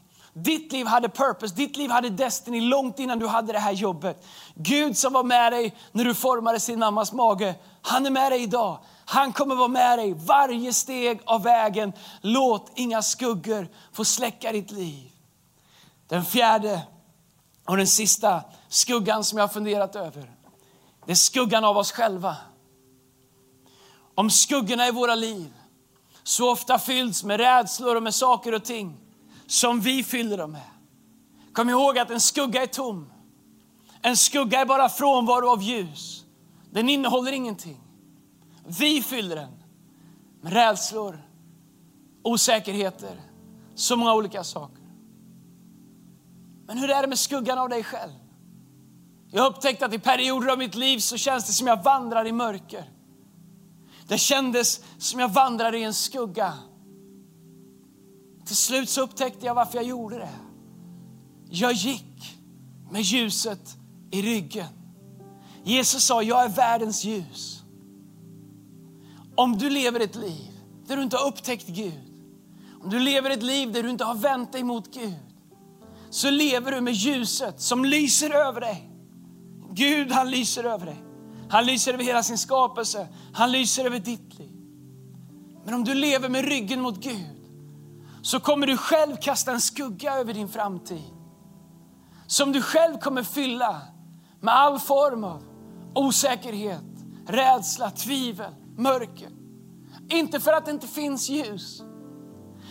Ditt 0.44 0.72
liv 0.72 0.88
hade 0.88 1.10
purpose, 1.10 1.56
ditt 1.56 1.78
liv 1.78 1.90
hade 1.90 2.10
destiny 2.10 2.62
långt 2.62 3.00
innan 3.00 3.20
du 3.20 3.28
hade 3.28 3.54
det 3.54 3.60
här 3.60 3.72
jobbet. 3.72 4.26
Gud 4.56 4.98
som 4.98 5.14
var 5.14 5.24
med 5.24 5.54
dig 5.54 5.76
när 5.92 6.06
du 6.06 6.16
formade 6.16 6.60
sin 6.60 6.80
mammas 6.80 7.14
mage, 7.14 7.56
han 7.82 8.06
är 8.06 8.10
med 8.10 8.32
dig 8.32 8.44
idag. 8.44 8.80
Han 9.06 9.34
kommer 9.34 9.56
vara 9.56 9.68
med 9.68 10.00
dig 10.00 10.14
varje 10.14 10.74
steg 10.74 11.22
av 11.26 11.44
vägen. 11.44 11.94
Låt 12.22 12.72
inga 12.76 13.02
skuggor 13.02 13.68
få 13.94 14.06
släcka 14.06 14.52
ditt 14.52 14.72
liv. 14.72 15.12
Den 16.08 16.26
fjärde 16.26 16.82
och 17.66 17.78
den 17.78 17.88
sista 17.88 18.42
skuggan 18.70 19.24
som 19.24 19.38
jag 19.38 19.44
har 19.44 19.54
funderat 19.54 19.96
över, 19.96 20.32
det 21.06 21.12
är 21.12 21.16
skuggan 21.16 21.66
av 21.66 21.78
oss 21.78 21.92
själva. 21.92 22.36
Om 24.16 24.30
skuggorna 24.30 24.88
i 24.88 24.92
våra 24.92 25.16
liv 25.16 25.54
så 26.24 26.52
ofta 26.52 26.80
fylls 26.80 27.24
med 27.24 27.40
rädslor 27.40 27.96
och 27.96 28.04
med 28.04 28.16
saker 28.16 28.54
och 28.54 28.64
ting 28.64 29.07
som 29.48 29.82
vi 29.82 30.04
fyller 30.04 30.38
dem 30.38 30.52
med. 30.52 30.70
Kom 31.54 31.70
ihåg 31.70 31.98
att 31.98 32.12
en 32.12 32.22
skugga 32.22 32.62
är 32.62 32.68
tom. 32.68 33.12
En 34.02 34.18
skugga 34.18 34.62
är 34.62 34.66
bara 34.66 34.90
frånvaro 34.90 35.50
av 35.50 35.62
ljus. 35.64 36.26
Den 36.72 36.90
innehåller 36.90 37.32
ingenting. 37.32 37.82
Vi 38.80 39.02
fyller 39.02 39.36
den 39.36 39.52
med 40.42 40.54
rädslor, 40.54 41.22
osäkerheter, 42.24 43.22
så 43.76 43.96
många 43.96 44.14
olika 44.14 44.44
saker. 44.44 44.84
Men 46.68 46.78
hur 46.78 46.90
är 46.90 47.02
det 47.02 47.08
med 47.08 47.20
skuggan 47.20 47.58
av 47.58 47.70
dig 47.70 47.84
själv? 47.84 48.14
Jag 49.32 49.42
har 49.42 49.50
upptäckt 49.50 49.84
att 49.84 49.94
i 49.94 50.00
perioder 50.00 50.48
av 50.48 50.58
mitt 50.58 50.76
liv 50.76 51.00
så 51.00 51.18
känns 51.18 51.48
det 51.48 51.54
som 51.54 51.68
jag 51.68 51.84
vandrar 51.84 52.28
i 52.28 52.32
mörker. 52.32 52.90
Det 54.08 54.18
kändes 54.18 54.82
som 54.98 55.20
jag 55.20 55.30
vandrar 55.30 55.76
i 55.76 55.84
en 55.84 55.94
skugga. 55.94 56.54
Till 58.48 58.56
slut 58.56 58.90
så 58.90 59.02
upptäckte 59.02 59.46
jag 59.46 59.56
varför 59.56 59.76
jag 59.78 59.86
gjorde 59.86 60.18
det. 60.18 60.30
Jag 61.50 61.74
gick 61.74 62.38
med 62.92 63.02
ljuset 63.02 63.78
i 64.12 64.22
ryggen. 64.22 64.68
Jesus 65.64 66.04
sa, 66.04 66.24
jag 66.24 66.44
är 66.44 66.50
världens 66.50 67.04
ljus. 67.04 67.64
Om 69.36 69.58
du 69.58 69.70
lever 69.70 70.00
ett 70.00 70.16
liv 70.16 70.52
där 70.88 70.98
du 70.98 71.04
inte 71.04 71.18
har 71.18 71.28
upptäckt 71.28 71.68
Gud, 71.68 72.14
om 72.84 72.90
du 72.90 73.00
lever 73.00 73.30
ett 73.30 73.44
liv 73.44 73.72
där 73.72 73.84
du 73.84 73.90
inte 73.90 74.04
har 74.04 74.16
vänt 74.16 74.52
dig 74.52 74.64
mot 74.64 74.94
Gud, 74.94 75.14
så 76.10 76.30
lever 76.30 76.72
du 76.72 76.82
med 76.82 76.94
ljuset 76.94 77.62
som 77.62 77.86
lyser 77.86 78.30
över 78.30 78.62
dig. 78.62 78.90
Gud 79.72 80.12
han 80.12 80.32
lyser 80.32 80.64
över 80.64 80.86
dig. 80.86 80.98
Han 81.50 81.66
lyser 81.66 81.94
över 81.94 82.04
hela 82.04 82.24
sin 82.24 82.38
skapelse. 82.38 83.08
Han 83.34 83.52
lyser 83.52 83.86
över 83.86 84.00
ditt 84.00 84.40
liv. 84.40 84.52
Men 85.66 85.74
om 85.74 85.84
du 85.84 85.94
lever 85.94 86.30
med 86.30 86.46
ryggen 86.46 86.82
mot 86.82 87.04
Gud, 87.04 87.37
så 88.28 88.40
kommer 88.40 88.68
du 88.68 88.78
själv 88.78 89.16
kasta 89.16 89.52
en 89.52 89.62
skugga 89.62 90.14
över 90.14 90.34
din 90.34 90.48
framtid. 90.48 91.04
Som 92.28 92.52
du 92.52 92.62
själv 92.62 92.98
kommer 92.98 93.24
fylla 93.24 93.82
med 94.42 94.54
all 94.54 94.80
form 94.80 95.24
av 95.24 95.44
osäkerhet, 95.96 96.84
rädsla, 97.28 97.92
tvivel, 97.92 98.52
mörker. 98.78 99.30
Inte 100.10 100.40
för 100.40 100.54
att 100.54 100.66
det 100.66 100.72
inte 100.72 100.88
finns 100.88 101.30
ljus, 101.30 101.82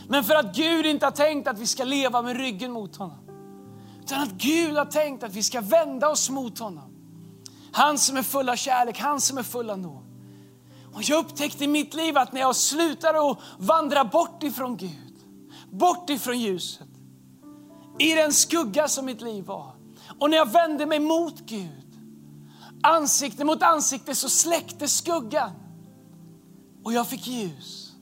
men 0.09 0.25
för 0.25 0.35
att 0.35 0.57
Gud 0.57 0.87
inte 0.87 1.07
har 1.07 1.11
tänkt 1.11 1.49
att 1.49 1.59
vi 1.59 1.67
ska 1.67 1.85
leva 1.85 2.23
med 2.23 2.37
ryggen 2.37 2.73
mot 2.73 2.97
honom. 2.97 3.19
Utan 4.03 4.23
att 4.23 4.33
Gud 4.33 4.77
har 4.77 4.85
tänkt 4.85 5.23
att 5.23 5.35
vi 5.35 5.43
ska 5.43 5.61
vända 5.61 6.09
oss 6.09 6.31
mot 6.31 6.59
honom. 6.59 6.97
Han 7.73 7.99
som 7.99 8.17
är 8.17 8.23
full 8.23 8.49
av 8.49 8.57
kärlek, 8.57 8.99
han 8.99 9.21
som 9.21 9.39
är 9.39 9.43
full 9.43 9.71
av 9.71 9.79
nåd. 9.79 10.05
Och 10.95 11.03
jag 11.03 11.19
upptäckte 11.19 11.65
i 11.65 11.69
mitt 11.69 11.95
liv 11.95 12.19
att 12.19 12.33
när 12.33 12.41
jag 12.41 12.57
slutade 12.57 13.31
att 13.31 13.39
vandra 13.59 14.05
bort 14.05 14.43
ifrån 14.43 14.77
Gud, 14.77 15.16
bort 15.71 16.11
ifrån 16.11 16.41
ljuset. 16.41 16.89
I 17.99 18.15
den 18.15 18.33
skugga 18.33 18.89
som 18.89 19.07
mitt 19.07 19.21
liv 19.21 19.45
var. 19.45 19.75
Och 20.19 20.31
när 20.31 20.37
jag 20.37 20.53
vände 20.53 20.87
mig 20.87 21.01
mot 21.01 21.41
Gud, 21.41 21.99
ansikte 22.83 23.45
mot 23.45 23.63
ansikte, 23.63 24.15
så 24.15 24.29
släckte 24.29 24.89
skuggan. 24.89 25.51
Och 26.85 26.93
jag 26.93 27.09
fick 27.09 27.27
ljus. 27.27 27.93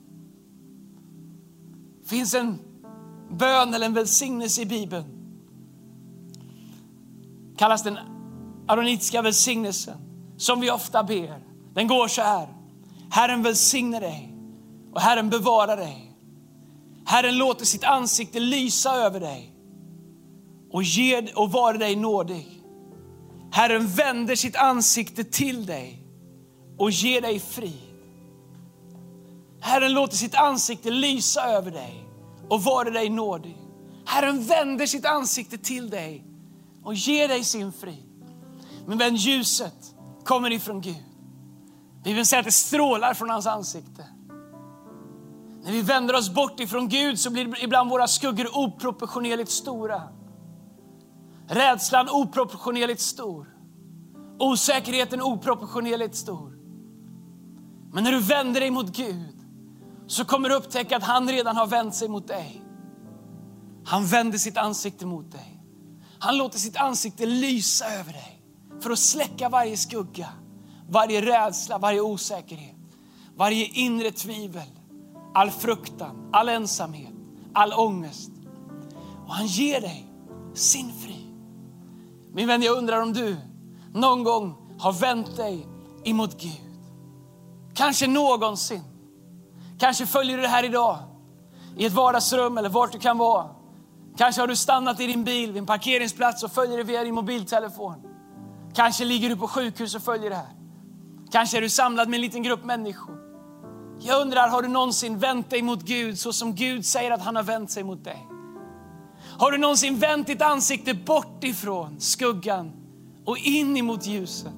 Det 2.01 2.09
finns 2.09 2.33
en 2.33 2.59
bön 3.31 3.73
eller 3.73 3.85
en 3.85 3.93
välsignelse 3.93 4.61
i 4.61 4.65
Bibeln. 4.65 5.05
kallas 7.57 7.83
den 7.83 7.97
aronitiska 8.67 9.21
välsignelsen, 9.21 9.97
som 10.37 10.61
vi 10.61 10.71
ofta 10.71 11.03
ber. 11.03 11.43
Den 11.73 11.87
går 11.87 12.07
så 12.07 12.21
här. 12.21 12.47
Herren 13.09 13.43
välsigne 13.43 13.99
dig 13.99 14.35
och 14.93 15.01
Herren 15.01 15.29
bevara 15.29 15.75
dig. 15.75 16.14
Herren 17.05 17.37
låter 17.37 17.65
sitt 17.65 17.83
ansikte 17.83 18.39
lysa 18.39 18.95
över 18.95 19.19
dig 19.19 19.53
och, 20.71 20.83
ger, 20.83 21.39
och 21.39 21.51
vara 21.51 21.77
dig 21.77 21.95
nådig. 21.95 22.61
Herren 23.51 23.87
vänder 23.87 24.35
sitt 24.35 24.55
ansikte 24.55 25.23
till 25.23 25.65
dig 25.65 26.01
och 26.77 26.91
ger 26.91 27.21
dig 27.21 27.39
frid. 27.39 27.81
Herren 29.61 29.93
låter 29.93 30.17
sitt 30.17 30.35
ansikte 30.35 30.91
lysa 30.91 31.43
över 31.43 31.71
dig 31.71 32.05
och 32.49 32.63
vara 32.63 32.89
dig 32.89 33.09
nådig. 33.09 33.57
Herren 34.05 34.43
vänder 34.43 34.85
sitt 34.85 35.05
ansikte 35.05 35.57
till 35.57 35.89
dig 35.89 36.25
och 36.83 36.95
ger 36.95 37.27
dig 37.27 37.43
sin 37.43 37.71
frid. 37.73 38.03
Men 38.85 38.97
vän, 38.97 39.15
ljuset 39.15 39.95
kommer 40.23 40.51
ifrån 40.51 40.81
Gud. 40.81 41.03
Bibeln 42.03 42.25
säger 42.25 42.41
att 42.41 42.45
det 42.45 42.51
strålar 42.51 43.13
från 43.13 43.29
hans 43.29 43.47
ansikte. 43.47 44.05
När 45.65 45.71
vi 45.71 45.81
vänder 45.81 46.15
oss 46.15 46.29
bort 46.29 46.59
ifrån 46.59 46.89
Gud 46.89 47.19
så 47.19 47.29
blir 47.29 47.63
ibland 47.63 47.89
våra 47.89 48.07
skuggor 48.07 48.57
oproportionerligt 48.57 49.51
stora. 49.51 50.01
Rädslan 51.47 52.09
oproportionerligt 52.09 53.01
stor. 53.01 53.55
Osäkerheten 54.39 55.21
oproportionerligt 55.21 56.15
stor. 56.15 56.57
Men 57.93 58.03
när 58.03 58.11
du 58.11 58.19
vänder 58.19 58.61
dig 58.61 58.71
mot 58.71 58.95
Gud 58.95 59.35
så 60.07 60.25
kommer 60.25 60.49
du 60.49 60.55
upptäcka 60.55 60.97
att 60.97 61.03
han 61.03 61.29
redan 61.29 61.55
har 61.55 61.67
vänt 61.67 61.95
sig 61.95 62.09
mot 62.09 62.27
dig. 62.27 62.61
Han 63.85 64.05
vänder 64.05 64.37
sitt 64.37 64.57
ansikte 64.57 65.05
mot 65.05 65.31
dig. 65.31 65.61
Han 66.19 66.37
låter 66.37 66.59
sitt 66.59 66.77
ansikte 66.77 67.25
lysa 67.25 67.85
över 67.85 68.13
dig 68.13 68.41
för 68.81 68.89
att 68.91 68.99
släcka 68.99 69.49
varje 69.49 69.77
skugga, 69.77 70.29
varje 70.89 71.21
rädsla, 71.21 71.77
varje 71.77 72.01
osäkerhet, 72.01 72.97
varje 73.35 73.65
inre 73.65 74.11
tvivel, 74.11 74.69
all 75.35 75.51
fruktan, 75.51 76.29
all 76.31 76.49
ensamhet, 76.49 77.13
all 77.53 77.73
ångest. 77.73 78.31
Och 79.27 79.33
han 79.33 79.47
ger 79.47 79.81
dig 79.81 80.07
sin 80.53 80.93
frid. 80.93 81.35
Min 82.33 82.47
vän, 82.47 82.61
jag 82.61 82.77
undrar 82.77 83.01
om 83.01 83.13
du 83.13 83.37
någon 83.93 84.23
gång 84.23 84.55
har 84.79 84.93
vänt 84.93 85.37
dig 85.37 85.67
emot 86.03 86.41
Gud. 86.41 86.61
Kanske 87.73 88.07
någonsin. 88.07 88.83
Kanske 89.79 90.05
följer 90.05 90.37
du 90.37 90.41
det 90.41 90.49
här 90.49 90.63
idag 90.63 90.97
i 91.77 91.85
ett 91.85 91.93
vardagsrum 91.93 92.57
eller 92.57 92.69
vart 92.69 92.91
du 92.91 92.99
kan 92.99 93.17
vara. 93.17 93.49
Kanske 94.17 94.41
har 94.41 94.47
du 94.47 94.55
stannat 94.55 94.99
i 94.99 95.07
din 95.07 95.23
bil 95.23 95.51
vid 95.51 95.57
en 95.57 95.65
parkeringsplats 95.65 96.43
och 96.43 96.51
följer 96.51 96.77
det 96.77 96.83
via 96.83 97.03
din 97.03 97.15
mobiltelefon. 97.15 97.95
Kanske 98.73 99.05
ligger 99.05 99.29
du 99.29 99.35
på 99.35 99.47
sjukhus 99.47 99.95
och 99.95 100.01
följer 100.01 100.29
det 100.29 100.35
här. 100.35 100.55
Kanske 101.31 101.57
är 101.57 101.61
du 101.61 101.69
samlad 101.69 102.09
med 102.09 102.17
en 102.17 102.21
liten 102.21 102.43
grupp 102.43 102.65
människor. 102.65 103.24
Jag 103.99 104.21
undrar, 104.21 104.47
har 104.47 104.61
du 104.61 104.67
någonsin 104.67 105.19
vänt 105.19 105.49
dig 105.49 105.61
mot 105.61 105.81
Gud 105.81 106.19
så 106.19 106.33
som 106.33 106.55
Gud 106.55 106.85
säger 106.85 107.11
att 107.11 107.21
han 107.21 107.35
har 107.35 107.43
vänt 107.43 107.71
sig 107.71 107.83
mot 107.83 108.03
dig? 108.03 108.27
Har 109.39 109.51
du 109.51 109.57
någonsin 109.57 109.99
vänt 109.99 110.27
ditt 110.27 110.41
ansikte 110.41 110.93
bort 110.93 111.43
ifrån 111.43 111.99
skuggan 111.99 112.71
och 113.25 113.37
in 113.37 113.77
emot 113.77 114.05
ljuset? 114.05 114.53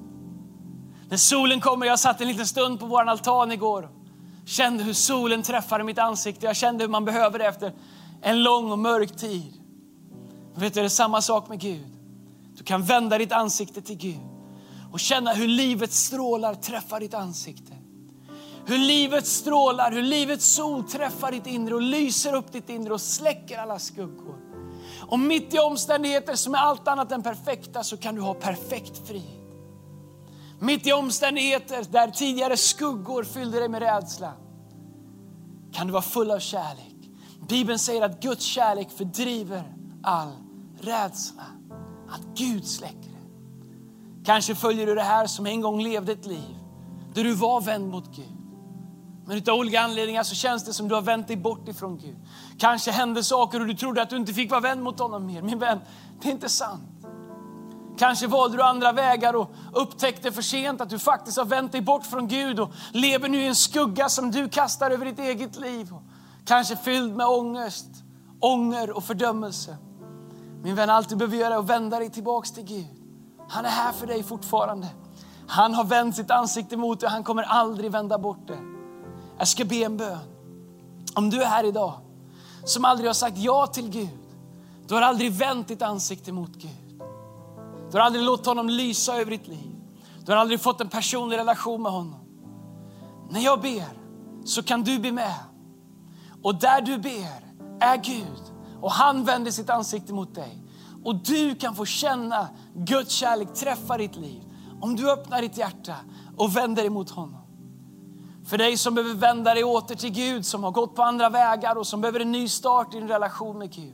När 1.08 1.16
solen 1.16 1.60
kommer, 1.60 1.86
jag 1.86 1.98
satt 1.98 2.20
en 2.20 2.28
liten 2.28 2.46
stund 2.46 2.80
på 2.80 2.86
vår 2.86 3.08
altan 3.08 3.52
igår, 3.52 3.88
kände 4.46 4.84
hur 4.84 4.92
solen 4.92 5.42
träffade 5.42 5.84
mitt 5.84 5.98
ansikte. 5.98 6.46
Jag 6.46 6.56
kände 6.56 6.84
hur 6.84 6.88
man 6.88 7.04
behöver 7.04 7.38
det 7.38 7.46
efter 7.46 7.72
en 8.22 8.42
lång 8.42 8.72
och 8.72 8.78
mörk 8.78 9.16
tid. 9.16 9.52
vet 10.54 10.74
du, 10.74 10.80
det 10.80 10.86
är 10.86 10.88
samma 10.88 11.22
sak 11.22 11.48
med 11.48 11.60
Gud. 11.60 11.86
Du 12.56 12.64
kan 12.64 12.82
vända 12.82 13.18
ditt 13.18 13.32
ansikte 13.32 13.82
till 13.82 13.96
Gud 13.96 14.20
och 14.92 15.00
känna 15.00 15.32
hur 15.32 15.48
livets 15.48 15.96
strålar 15.96 16.54
träffar 16.54 17.00
ditt 17.00 17.14
ansikte. 17.14 17.72
Hur 18.68 18.78
livet 18.78 19.26
strålar, 19.26 19.92
hur 19.92 20.02
livets 20.02 20.46
sol 20.46 20.84
träffar 20.84 21.32
ditt 21.32 21.46
inre 21.46 21.74
och 21.74 21.82
lyser 21.82 22.34
upp 22.34 22.52
ditt 22.52 22.68
inre 22.68 22.92
och 22.92 23.00
släcker 23.00 23.58
alla 23.58 23.78
skuggor. 23.78 24.36
Och 25.00 25.18
mitt 25.18 25.54
i 25.54 25.58
omständigheter 25.58 26.34
som 26.34 26.54
är 26.54 26.58
allt 26.58 26.88
annat 26.88 27.12
än 27.12 27.22
perfekta 27.22 27.82
så 27.82 27.96
kan 27.96 28.14
du 28.14 28.20
ha 28.20 28.34
perfekt 28.34 29.08
frihet. 29.08 29.38
Mitt 30.60 30.86
i 30.86 30.92
omständigheter 30.92 31.84
där 31.90 32.10
tidigare 32.10 32.56
skuggor 32.56 33.24
fyllde 33.24 33.58
dig 33.58 33.68
med 33.68 33.82
rädsla 33.82 34.32
kan 35.72 35.86
du 35.86 35.92
vara 35.92 36.02
full 36.02 36.30
av 36.30 36.38
kärlek. 36.38 36.96
Bibeln 37.48 37.78
säger 37.78 38.02
att 38.02 38.22
Guds 38.22 38.44
kärlek 38.44 38.90
fördriver 38.90 39.72
all 40.02 40.32
rädsla. 40.80 41.44
Att 42.08 42.38
Gud 42.38 42.66
släcker 42.66 42.98
det. 42.98 44.24
Kanske 44.24 44.54
följer 44.54 44.86
du 44.86 44.94
det 44.94 45.02
här 45.02 45.26
som 45.26 45.46
en 45.46 45.60
gång 45.60 45.82
levde 45.82 46.12
ett 46.12 46.26
liv 46.26 46.58
där 47.14 47.24
du 47.24 47.34
var 47.34 47.60
vänd 47.60 47.88
mot 47.88 48.16
Gud. 48.16 48.37
Men 49.28 49.42
av 49.48 49.54
olika 49.54 49.80
anledningar 49.80 50.22
så 50.22 50.34
känns 50.34 50.64
det 50.64 50.72
som 50.72 50.88
du 50.88 50.94
har 50.94 51.02
vänt 51.02 51.28
dig 51.28 51.36
bort 51.36 51.68
ifrån 51.68 51.98
Gud. 51.98 52.16
Kanske 52.58 52.90
hände 52.90 53.24
saker 53.24 53.60
och 53.60 53.66
du 53.66 53.74
trodde 53.74 54.02
att 54.02 54.10
du 54.10 54.16
inte 54.16 54.32
fick 54.32 54.50
vara 54.50 54.60
vän 54.60 54.82
mot 54.82 54.98
honom 54.98 55.26
mer. 55.26 55.42
Min 55.42 55.58
vän, 55.58 55.80
det 56.20 56.28
är 56.28 56.32
inte 56.32 56.48
sant. 56.48 56.82
Kanske 57.98 58.26
valde 58.26 58.56
du 58.56 58.62
andra 58.62 58.92
vägar 58.92 59.36
och 59.36 59.50
upptäckte 59.72 60.32
för 60.32 60.42
sent 60.42 60.80
att 60.80 60.90
du 60.90 60.98
faktiskt 60.98 61.38
har 61.38 61.44
vänt 61.44 61.72
dig 61.72 61.80
bort 61.80 62.06
från 62.06 62.28
Gud 62.28 62.60
och 62.60 62.72
lever 62.92 63.28
nu 63.28 63.42
i 63.42 63.46
en 63.46 63.54
skugga 63.54 64.08
som 64.08 64.30
du 64.30 64.48
kastar 64.48 64.90
över 64.90 65.04
ditt 65.04 65.18
eget 65.18 65.60
liv. 65.60 65.88
Kanske 66.44 66.76
fylld 66.76 67.16
med 67.16 67.26
ångest, 67.26 67.88
ånger 68.40 68.90
och 68.90 69.04
fördömelse. 69.04 69.76
Min 70.62 70.74
vän, 70.74 70.90
allt 70.90 71.08
du 71.08 71.16
behöver 71.16 71.36
göra 71.36 71.54
är 71.54 71.58
att 71.58 71.70
vända 71.70 71.98
dig 71.98 72.10
tillbaks 72.10 72.52
till 72.52 72.64
Gud. 72.64 72.86
Han 73.48 73.64
är 73.64 73.70
här 73.70 73.92
för 73.92 74.06
dig 74.06 74.22
fortfarande. 74.22 74.86
Han 75.48 75.74
har 75.74 75.84
vänt 75.84 76.16
sitt 76.16 76.30
ansikte 76.30 76.76
mot 76.76 77.00
dig 77.00 77.06
och 77.06 77.12
han 77.12 77.24
kommer 77.24 77.42
aldrig 77.42 77.92
vända 77.92 78.18
bort 78.18 78.46
det. 78.46 78.77
Jag 79.38 79.48
ska 79.48 79.64
be 79.64 79.76
en 79.76 79.96
bön. 79.96 80.18
Om 81.14 81.30
du 81.30 81.42
är 81.42 81.46
här 81.46 81.64
idag 81.64 81.92
som 82.64 82.84
aldrig 82.84 83.08
har 83.08 83.14
sagt 83.14 83.38
ja 83.38 83.66
till 83.66 83.90
Gud, 83.90 84.18
du 84.88 84.94
har 84.94 85.02
aldrig 85.02 85.32
vänt 85.32 85.68
ditt 85.68 85.82
ansikte 85.82 86.32
mot 86.32 86.54
Gud. 86.54 87.02
Du 87.90 87.98
har 87.98 88.04
aldrig 88.04 88.24
låtit 88.24 88.46
honom 88.46 88.68
lysa 88.68 89.16
över 89.16 89.30
ditt 89.30 89.48
liv. 89.48 89.76
Du 90.24 90.32
har 90.32 90.38
aldrig 90.38 90.60
fått 90.60 90.80
en 90.80 90.88
personlig 90.88 91.36
relation 91.36 91.82
med 91.82 91.92
honom. 91.92 92.20
När 93.30 93.40
jag 93.40 93.60
ber 93.60 93.88
så 94.44 94.62
kan 94.62 94.82
du 94.82 94.98
be 94.98 95.12
med. 95.12 95.34
Och 96.42 96.54
där 96.54 96.80
du 96.80 96.98
ber 96.98 97.42
är 97.80 97.96
Gud 97.96 98.42
och 98.80 98.92
han 98.92 99.24
vänder 99.24 99.50
sitt 99.50 99.70
ansikte 99.70 100.12
mot 100.12 100.34
dig. 100.34 100.64
Och 101.04 101.14
du 101.14 101.54
kan 101.54 101.74
få 101.74 101.84
känna 101.84 102.48
Guds 102.74 103.14
kärlek 103.14 103.54
träffa 103.54 103.96
ditt 103.98 104.16
liv 104.16 104.42
om 104.80 104.96
du 104.96 105.12
öppnar 105.12 105.42
ditt 105.42 105.56
hjärta 105.56 105.94
och 106.36 106.56
vänder 106.56 106.82
dig 106.82 106.90
mot 106.90 107.10
honom. 107.10 107.47
För 108.48 108.58
dig 108.58 108.76
som 108.76 108.94
behöver 108.94 109.14
vända 109.14 109.54
dig 109.54 109.64
åter 109.64 109.94
till 109.94 110.10
Gud, 110.10 110.46
som 110.46 110.64
har 110.64 110.70
gått 110.70 110.94
på 110.94 111.02
andra 111.02 111.28
vägar 111.28 111.76
och 111.76 111.86
som 111.86 112.00
behöver 112.00 112.20
en 112.20 112.32
ny 112.32 112.48
start 112.48 112.94
i 112.94 112.98
din 112.98 113.08
relation 113.08 113.58
med 113.58 113.72
Gud. 113.72 113.92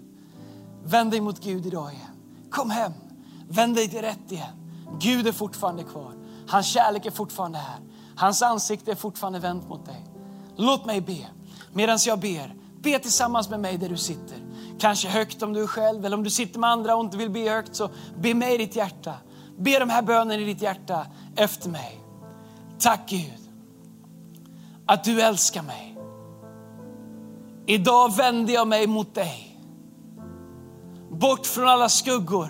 Vänd 0.85 1.11
dig 1.11 1.21
mot 1.21 1.41
Gud 1.41 1.67
idag 1.67 1.93
igen. 1.93 2.07
Kom 2.51 2.71
hem, 2.71 2.93
vänd 3.49 3.75
dig 3.75 3.89
till 3.89 4.01
rätt 4.01 4.33
igen. 4.33 4.57
Gud 5.01 5.27
är 5.27 5.33
fortfarande 5.33 5.83
kvar. 5.83 6.13
Hans 6.49 6.67
kärlek 6.67 7.07
är 7.07 7.11
fortfarande 7.11 7.59
här. 7.59 7.79
Hans 8.17 8.43
ansikte 8.43 8.91
är 8.91 8.95
fortfarande 8.95 9.39
vänt 9.39 9.69
mot 9.69 9.87
dig. 9.87 10.07
Låt 10.57 10.85
mig 10.85 11.01
be. 11.01 11.27
Medan 11.73 11.99
jag 12.07 12.19
ber, 12.19 12.55
be 12.83 12.99
tillsammans 12.99 13.51
med 13.51 13.61
mig 13.61 13.79
där 13.79 13.89
du 13.89 13.97
sitter. 13.97 14.39
Kanske 14.79 15.09
högt 15.09 15.43
om 15.43 15.53
du 15.53 15.63
är 15.63 15.67
själv 15.67 16.05
eller 16.05 16.17
om 16.17 16.25
du 16.25 16.31
sitter 16.31 16.59
med 16.59 16.71
andra 16.71 16.97
och 16.97 17.05
inte 17.05 17.17
vill 17.17 17.31
be 17.31 17.51
högt 17.51 17.77
så 17.77 17.91
be 18.19 18.35
mig 18.35 18.55
i 18.55 18.59
ditt 18.59 18.77
hjärta. 18.77 19.15
Be 19.59 19.79
de 19.79 19.91
här 19.91 20.03
bönerna 20.03 20.43
i 20.43 20.45
ditt 20.45 20.63
hjärta 20.63 21.07
efter 21.37 21.69
mig. 21.69 22.01
Tack 22.79 23.09
Gud 23.09 23.44
att 24.87 25.05
du 25.05 25.21
älskar 25.21 25.63
mig. 25.63 25.99
Idag 27.67 28.17
vänder 28.17 28.55
jag 28.55 28.69
mig 28.69 28.87
mot 28.87 29.15
dig. 29.15 29.61
Bort 31.11 31.47
från 31.47 31.69
alla 31.69 31.89
skuggor 31.89 32.49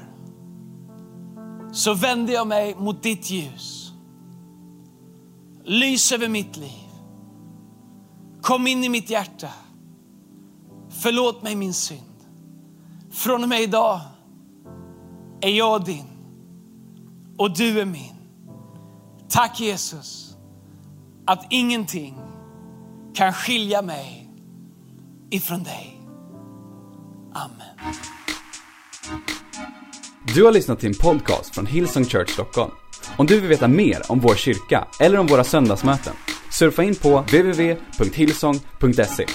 så 1.73 1.94
vänder 1.94 2.35
jag 2.35 2.47
mig 2.47 2.75
mot 2.75 3.03
ditt 3.03 3.31
ljus. 3.31 3.92
Lys 5.64 6.12
över 6.12 6.29
mitt 6.29 6.57
liv. 6.57 6.88
Kom 8.42 8.66
in 8.66 8.85
i 8.85 8.88
mitt 8.88 9.11
hjärta. 9.11 9.49
Förlåt 10.88 11.42
mig 11.42 11.55
min 11.55 11.75
synd. 11.75 12.01
Från 13.11 13.42
och 13.42 13.49
med 13.49 13.61
idag 13.61 14.01
är 15.40 15.51
jag 15.51 15.85
din 15.85 16.07
och 17.38 17.57
du 17.57 17.81
är 17.81 17.85
min. 17.85 18.14
Tack 19.29 19.61
Jesus 19.61 20.23
att 21.26 21.46
ingenting 21.50 22.18
kan 23.14 23.32
skilja 23.32 23.82
mig 23.82 24.30
ifrån 25.30 25.62
dig. 25.62 26.00
Amen. 27.34 27.94
Du 30.34 30.44
har 30.44 30.52
lyssnat 30.52 30.80
till 30.80 30.88
en 30.88 30.94
podcast 30.94 31.54
från 31.54 31.66
Hillsong 31.66 32.04
Church 32.04 32.30
Stockholm. 32.30 32.70
Om 33.16 33.26
du 33.26 33.40
vill 33.40 33.48
veta 33.48 33.68
mer 33.68 34.02
om 34.08 34.20
vår 34.20 34.34
kyrka 34.34 34.88
eller 35.00 35.18
om 35.18 35.26
våra 35.26 35.44
söndagsmöten, 35.44 36.14
surfa 36.50 36.82
in 36.82 36.94
på 36.94 37.20
www.hillsong.se. 37.20 39.26